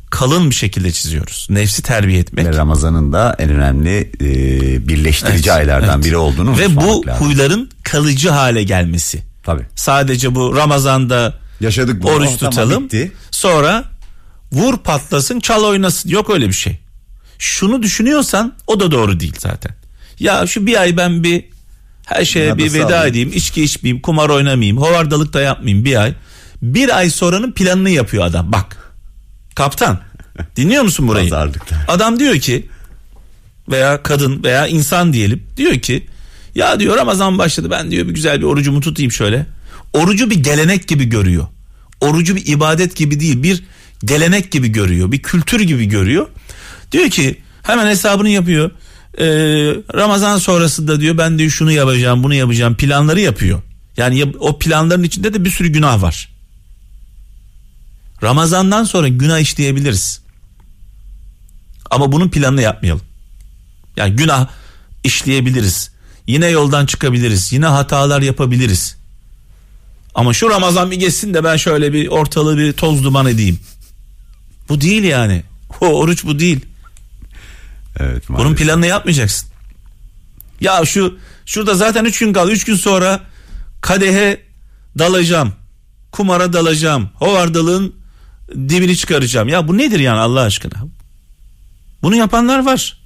kalın 0.10 0.50
bir 0.50 0.56
şekilde 0.56 0.92
çiziyoruz. 0.92 1.48
Nefsi 1.50 1.82
terbiye 1.84 2.20
etmek. 2.20 2.46
Ve 2.46 2.54
Ramazan'ın 2.54 3.14
da 3.14 3.36
en 3.40 3.50
önemli 3.50 4.12
e, 4.22 4.88
birleştirici 4.88 5.50
Evet, 5.50 5.60
aylardan 5.60 5.96
evet. 5.96 6.06
biri 6.06 6.18
olduğunu 6.18 6.58
Ve 6.58 6.76
bu 6.76 7.08
lazım. 7.08 7.26
huyların 7.28 7.70
kalıcı 7.84 8.30
hale 8.30 8.64
gelmesi. 8.64 9.24
Tabii. 9.44 9.64
Sadece 9.76 10.36
bu 10.36 10.56
Ramazan'da 10.56 11.34
Yaşadık 11.62 12.04
bunu. 12.04 12.12
oruç 12.12 12.38
tutalım. 12.38 12.84
bitti. 12.84 13.12
Sonra 13.32 13.84
vur 14.52 14.78
patlasın 14.78 15.40
çal 15.40 15.64
oynasın. 15.64 16.10
Yok 16.10 16.30
öyle 16.30 16.48
bir 16.48 16.54
şey. 16.54 16.78
Şunu 17.40 17.84
düşünüyorsan 17.84 18.54
o 18.68 18.80
da 18.80 18.92
doğru 18.92 19.20
değil 19.20 19.36
zaten. 19.40 19.72
Ya 20.20 20.48
şu 20.48 20.66
bir 20.66 20.82
ay 20.82 20.98
ben 20.98 21.24
bir 21.24 21.46
her 22.06 22.26
şeye 22.26 22.46
Bunları 22.58 22.58
bir 22.68 22.74
veda 22.74 22.86
alayım? 22.86 23.08
edeyim. 23.12 23.32
içki 23.34 23.64
içmeyeyim, 23.64 24.02
kumar 24.02 24.30
oynamayayım, 24.30 24.78
hovardalık 24.78 25.34
da 25.34 25.42
yapmayayım 25.42 25.86
bir 25.86 26.02
ay. 26.02 26.14
Bir 26.62 26.98
ay 26.98 27.10
sonranın 27.10 27.52
planını 27.52 27.90
yapıyor 27.90 28.26
adam. 28.26 28.52
Bak. 28.52 28.78
Kaptan. 29.58 30.00
Dinliyor 30.56 30.84
musun 30.84 31.08
burayı? 31.08 31.30
Pazarlıklar. 31.30 31.80
Adam 31.88 32.20
diyor 32.20 32.36
ki 32.36 32.68
veya 33.70 34.04
kadın 34.04 34.44
veya 34.44 34.68
insan 34.68 35.14
diyelim 35.14 35.44
diyor 35.58 35.80
ki 35.80 36.08
ya 36.56 36.80
diyor 36.80 36.98
Ramazan 36.98 37.38
başladı 37.38 37.72
ben 37.72 37.92
diyor 37.92 38.08
bir 38.08 38.14
güzel 38.14 38.40
bir 38.40 38.44
orucumu 38.44 38.82
tutayım 38.82 39.12
şöyle. 39.12 39.46
Orucu 39.94 40.30
bir 40.30 40.44
gelenek 40.44 40.88
gibi 40.88 41.06
görüyor. 41.06 41.48
Orucu 42.02 42.36
bir 42.36 42.48
ibadet 42.48 42.96
gibi 42.96 43.20
değil 43.20 43.44
bir 43.44 43.64
gelenek 44.06 44.52
gibi 44.52 44.68
görüyor. 44.68 45.12
Bir 45.12 45.22
kültür 45.22 45.62
gibi 45.62 45.86
görüyor. 45.86 46.28
Diyor 46.92 47.10
ki 47.10 47.42
hemen 47.64 47.88
hesabını 47.88 48.30
yapıyor. 48.30 48.72
Ee, 49.20 49.26
Ramazan 49.96 50.38
sonrasında 50.38 51.02
diyor 51.02 51.18
ben 51.18 51.40
diyor 51.40 51.50
şunu 51.50 51.72
yapacağım 51.72 52.24
bunu 52.24 52.34
yapacağım 52.34 52.76
planları 52.76 53.20
yapıyor. 53.20 53.62
Yani 53.98 54.26
o 54.40 54.60
planların 54.60 55.04
içinde 55.04 55.34
de 55.34 55.46
bir 55.46 55.50
sürü 55.50 55.68
günah 55.68 56.02
var. 56.02 56.37
Ramazandan 58.24 58.84
sonra 58.84 59.08
günah 59.08 59.40
işleyebiliriz. 59.40 60.22
Ama 61.92 62.12
bunun 62.12 62.30
planını 62.30 62.62
yapmayalım. 62.62 63.02
Yani 63.98 64.16
günah 64.16 64.48
işleyebiliriz. 65.04 65.92
Yine 66.28 66.48
yoldan 66.48 66.86
çıkabiliriz. 66.86 67.54
Yine 67.54 67.66
hatalar 67.66 68.22
yapabiliriz. 68.22 68.98
Ama 70.16 70.34
şu 70.34 70.50
Ramazan 70.50 70.92
bir 70.92 70.96
geçsin 70.96 71.34
de 71.34 71.44
ben 71.44 71.58
şöyle 71.58 71.94
bir 71.94 72.08
ortalığı 72.08 72.58
bir 72.58 72.74
toz 72.74 73.04
duman 73.04 73.26
edeyim. 73.26 73.60
Bu 74.70 74.82
değil 74.82 75.04
yani. 75.04 75.44
O 75.82 75.86
oruç 75.88 76.26
bu 76.26 76.40
değil. 76.40 76.60
Evet, 78.00 78.24
Bunun 78.30 78.42
maalesef. 78.42 78.66
planını 78.68 78.88
yapmayacaksın. 78.88 79.50
Ya 80.62 80.86
şu 80.86 81.18
şurada 81.46 81.76
zaten 81.76 82.06
3 82.06 82.20
gün 82.20 82.34
kaldı. 82.34 82.52
3 82.52 82.66
gün 82.66 82.76
sonra 82.76 83.20
kadehe 83.82 84.42
dalacağım. 85.00 85.54
Kumara 86.12 86.54
dalacağım. 86.54 87.10
Hovardalığın 87.14 87.96
dibini 88.52 88.98
çıkaracağım. 88.98 89.48
Ya 89.48 89.68
bu 89.68 89.78
nedir 89.78 90.00
yani 90.00 90.20
Allah 90.20 90.42
aşkına? 90.42 90.88
Bunu 92.02 92.16
yapanlar 92.16 92.66
var. 92.66 92.98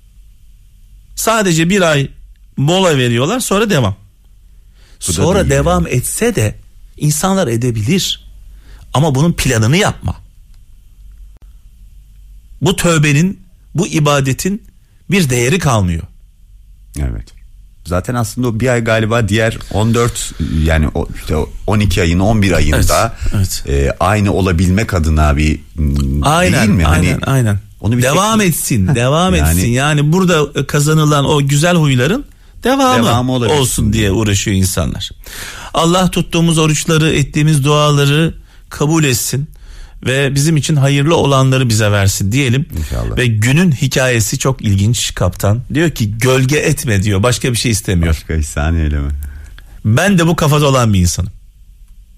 Sadece 1.15 1.69
bir 1.69 1.81
ay 1.81 2.09
mola 2.57 2.97
veriyorlar 2.97 3.39
sonra 3.39 3.69
devam. 3.69 3.95
Bu 5.07 5.13
Sonra 5.13 5.49
devam 5.49 5.87
etse 5.87 6.35
de 6.35 6.55
insanlar 6.97 7.47
edebilir. 7.47 8.27
Ama 8.93 9.15
bunun 9.15 9.33
planını 9.33 9.77
yapma. 9.77 10.15
Bu 12.61 12.75
tövbenin, 12.75 13.41
bu 13.75 13.87
ibadetin 13.87 14.63
bir 15.11 15.29
değeri 15.29 15.59
kalmıyor. 15.59 16.03
Evet. 16.99 17.40
Zaten 17.85 18.15
aslında 18.15 18.47
o 18.47 18.59
bir 18.59 18.67
ay 18.67 18.83
galiba 18.83 19.27
diğer 19.29 19.57
14 19.73 20.31
yani 20.63 20.87
işte 21.15 21.35
o 21.35 21.49
12 21.67 22.01
ayın 22.01 22.19
11 22.19 22.51
ayında 22.51 23.13
Evet, 23.35 23.63
e, 23.67 23.91
aynı 23.99 24.33
olabilmek 24.33 24.93
adına 24.93 25.37
bir 25.37 25.59
Aynen, 26.21 26.59
değil 26.67 26.69
mi? 26.69 26.87
aynen, 26.87 27.11
hani 27.13 27.25
aynen. 27.25 27.59
Onu 27.81 27.97
bir 27.97 28.03
devam 28.03 28.39
tek- 28.39 28.49
etsin, 28.49 28.95
devam 28.95 29.35
Yani- 29.35 29.49
etsin. 29.59 29.69
Yani 29.69 30.11
burada 30.13 30.67
kazanılan 30.67 31.25
o 31.25 31.47
güzel 31.47 31.75
huyların 31.75 32.25
devamı, 32.63 33.03
Devamı 33.05 33.31
olsun 33.33 33.93
diye 33.93 34.11
uğraşıyor 34.11 34.57
insanlar. 34.57 35.09
Allah 35.73 36.11
tuttuğumuz 36.11 36.57
oruçları, 36.57 37.11
ettiğimiz 37.11 37.63
duaları 37.65 38.33
kabul 38.69 39.03
etsin 39.03 39.49
ve 40.05 40.35
bizim 40.35 40.57
için 40.57 40.75
hayırlı 40.75 41.15
olanları 41.15 41.69
bize 41.69 41.91
versin 41.91 42.31
diyelim. 42.31 42.65
İnşallah. 42.77 43.17
Ve 43.17 43.27
günün 43.27 43.71
hikayesi 43.71 44.39
çok 44.39 44.61
ilginç 44.61 45.15
kaptan. 45.15 45.61
Diyor 45.73 45.89
ki 45.89 46.17
gölge 46.17 46.57
etme 46.57 47.03
diyor. 47.03 47.23
Başka 47.23 47.51
bir 47.51 47.57
şey 47.57 47.71
istemiyor. 47.71 48.09
Başka 48.09 48.33
ihsan 48.33 48.75
eyleme. 48.75 49.09
Ben 49.85 50.19
de 50.19 50.27
bu 50.27 50.35
kafada 50.35 50.67
olan 50.67 50.93
bir 50.93 50.99
insanım. 50.99 51.31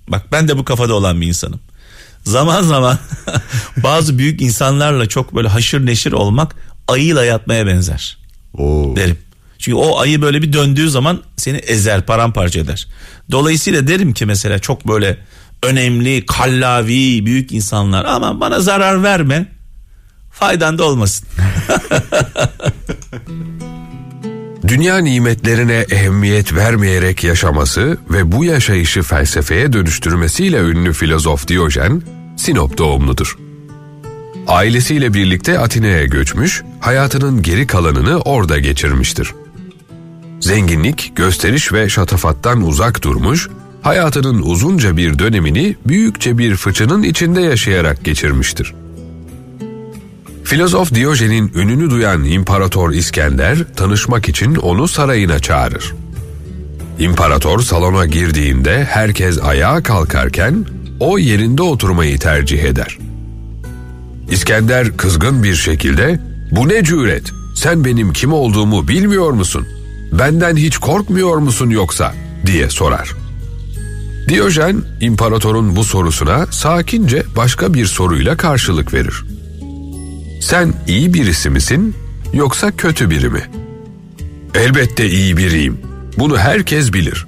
Bak 0.08 0.26
ben 0.32 0.48
de 0.48 0.58
bu 0.58 0.65
kafada 0.65 0.93
olan 0.93 1.22
bir 1.22 1.28
insanım. 1.28 1.60
Zaman 2.24 2.62
zaman 2.62 3.00
bazı 3.78 4.17
büyük 4.17 4.41
insanlarla 4.41 5.06
çok 5.06 5.36
böyle 5.36 5.48
haşır 5.48 5.86
neşir 5.86 6.12
olmak 6.12 6.56
ayıyla 6.88 7.26
yatmaya 7.26 7.67
benzer 7.67 8.17
Oo. 8.58 8.96
derim. 8.96 9.17
Çünkü 9.60 9.76
o 9.76 10.00
ayı 10.00 10.22
böyle 10.22 10.41
bir 10.41 10.54
döndüğü 10.54 10.89
zaman 10.89 11.22
seni 11.38 11.58
ezer 11.58 12.06
paramparça 12.06 12.60
eder. 12.60 12.88
Dolayısıyla 13.32 13.88
derim 13.88 14.13
ki 14.13 14.26
mesela 14.26 14.60
çok 14.60 14.88
böyle 14.88 15.17
önemli 15.63 16.26
kallavi 16.26 17.26
büyük 17.26 17.52
insanlar 17.52 18.06
ama 18.06 18.39
bana 18.39 18.60
zarar 18.60 19.04
verme 19.04 19.47
faydan 20.32 20.78
da 20.78 20.84
olmasın. 20.84 21.28
Dünya 24.67 24.97
nimetlerine 24.97 25.86
ehemmiyet 25.89 26.56
vermeyerek 26.56 27.23
yaşaması 27.23 27.97
ve 28.10 28.32
bu 28.32 28.45
yaşayışı 28.45 29.02
felsefeye 29.02 29.73
dönüştürmesiyle 29.73 30.58
ünlü 30.58 30.93
filozof 30.93 31.47
Diyojen, 31.47 32.02
Sinop 32.38 32.78
doğumludur. 32.78 33.38
Ailesiyle 34.47 35.13
birlikte 35.13 35.60
Atina'ya 35.60 36.06
göçmüş, 36.06 36.63
hayatının 36.80 37.41
geri 37.41 37.67
kalanını 37.67 38.19
orada 38.19 38.60
geçirmiştir. 38.60 39.34
Zenginlik, 40.39 41.12
gösteriş 41.15 41.73
ve 41.73 41.89
şatafattan 41.89 42.62
uzak 42.62 43.04
durmuş, 43.04 43.49
hayatının 43.84 44.41
uzunca 44.41 44.98
bir 44.98 45.19
dönemini 45.19 45.76
büyükçe 45.86 46.38
bir 46.38 46.56
fıçının 46.56 47.04
içinde 47.04 47.41
yaşayarak 47.41 48.04
geçirmiştir. 48.04 48.74
Filozof 50.43 50.93
Diyojen'in 50.93 51.52
ününü 51.56 51.89
duyan 51.89 52.24
İmparator 52.24 52.91
İskender 52.91 53.58
tanışmak 53.76 54.30
için 54.30 54.56
onu 54.56 54.88
sarayına 54.88 55.39
çağırır. 55.39 55.93
İmparator 57.00 57.60
salona 57.60 58.06
girdiğinde 58.06 58.84
herkes 58.84 59.39
ayağa 59.43 59.84
kalkarken 59.84 60.65
o 61.00 61.17
yerinde 61.17 61.62
oturmayı 61.62 62.19
tercih 62.19 62.63
eder. 62.63 62.98
İskender 64.32 64.98
kızgın 64.98 65.43
bir 65.43 65.56
şekilde 65.56 66.19
"Bu 66.52 66.69
ne 66.69 66.84
cüret? 66.84 67.32
Sen 67.56 67.86
benim 67.86 68.13
kim 68.13 68.34
olduğumu 68.34 68.88
bilmiyor 68.88 69.32
musun? 69.32 69.67
Benden 70.12 70.56
hiç 70.56 70.78
korkmuyor 70.78 71.38
musun 71.38 71.69
yoksa?" 71.69 72.13
diye 72.46 72.69
sorar. 72.69 73.22
Diyojen 74.34 74.82
imparatorun 75.02 75.76
bu 75.76 75.84
sorusuna 75.84 76.46
sakince 76.46 77.24
başka 77.36 77.74
bir 77.74 77.86
soruyla 77.86 78.38
karşılık 78.38 78.93
verir. 78.93 79.24
Sen 80.41 80.74
iyi 80.88 81.13
birisi 81.13 81.50
misin 81.50 81.96
yoksa 82.34 82.72
kötü 82.72 83.10
biri 83.10 83.30
mi? 83.30 83.41
Elbette 84.56 85.10
iyi 85.10 85.38
biriyim. 85.38 85.78
Bunu 86.17 86.38
herkes 86.38 86.93
bilir. 86.93 87.28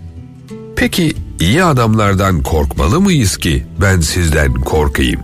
Peki 0.76 1.14
iyi 1.40 1.64
adamlardan 1.64 2.44
korkmalı 2.44 3.02
mıyız 3.02 3.38
ki 3.38 3.66
ben 3.82 4.00
sizden 4.00 4.54
korkayım? 4.54 5.22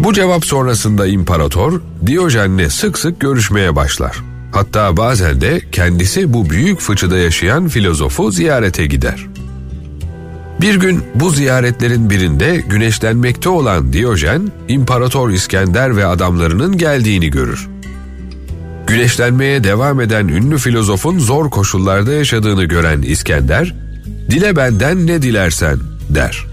Bu 0.00 0.12
cevap 0.12 0.44
sonrasında 0.44 1.06
imparator 1.06 1.80
Diyojen'le 2.06 2.68
sık 2.68 2.98
sık 2.98 3.20
görüşmeye 3.20 3.76
başlar. 3.76 4.16
Hatta 4.52 4.96
bazen 4.96 5.40
de 5.40 5.60
kendisi 5.72 6.32
bu 6.32 6.50
büyük 6.50 6.80
fıçıda 6.80 7.18
yaşayan 7.18 7.68
filozofu 7.68 8.30
ziyarete 8.30 8.86
gider. 8.86 9.31
Bir 10.62 10.74
gün 10.74 11.02
bu 11.14 11.30
ziyaretlerin 11.30 12.10
birinde 12.10 12.62
güneşlenmekte 12.68 13.48
olan 13.48 13.92
Diyojen, 13.92 14.52
İmparator 14.68 15.30
İskender 15.30 15.96
ve 15.96 16.06
adamlarının 16.06 16.78
geldiğini 16.78 17.30
görür. 17.30 17.68
Güneşlenmeye 18.86 19.64
devam 19.64 20.00
eden 20.00 20.28
ünlü 20.28 20.58
filozofun 20.58 21.18
zor 21.18 21.50
koşullarda 21.50 22.12
yaşadığını 22.12 22.64
gören 22.64 23.02
İskender, 23.02 23.74
"Dile 24.30 24.56
benden 24.56 25.06
ne 25.06 25.22
dilersen." 25.22 25.78
der. 26.10 26.46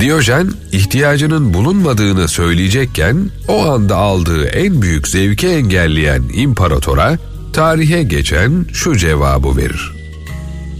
Diyojen 0.00 0.50
ihtiyacının 0.72 1.54
bulunmadığını 1.54 2.28
söyleyecekken 2.28 3.30
o 3.48 3.66
anda 3.66 3.96
aldığı 3.96 4.44
en 4.46 4.82
büyük 4.82 5.08
zevki 5.08 5.48
engelleyen 5.48 6.22
imparatora 6.34 7.18
tarihe 7.52 8.02
geçen 8.02 8.66
şu 8.72 8.96
cevabı 8.96 9.56
verir. 9.56 9.92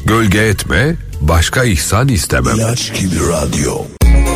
Gölge 0.06 0.38
etme, 0.38 0.96
başka 1.28 1.64
ihsan 1.64 2.08
istemem. 2.08 2.56
İlaç 2.56 3.00
gibi 3.00 3.16
radyo. 3.28 3.72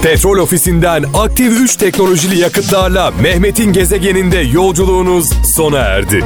Petrol 0.03 0.39
ofisinden 0.39 1.05
aktif 1.15 1.61
3 1.61 1.77
teknolojili 1.77 2.39
yakıtlarla 2.39 3.11
Mehmet'in 3.11 3.73
gezegeninde 3.73 4.39
yolculuğunuz 4.39 5.33
sona 5.55 5.79
erdi. 5.79 6.25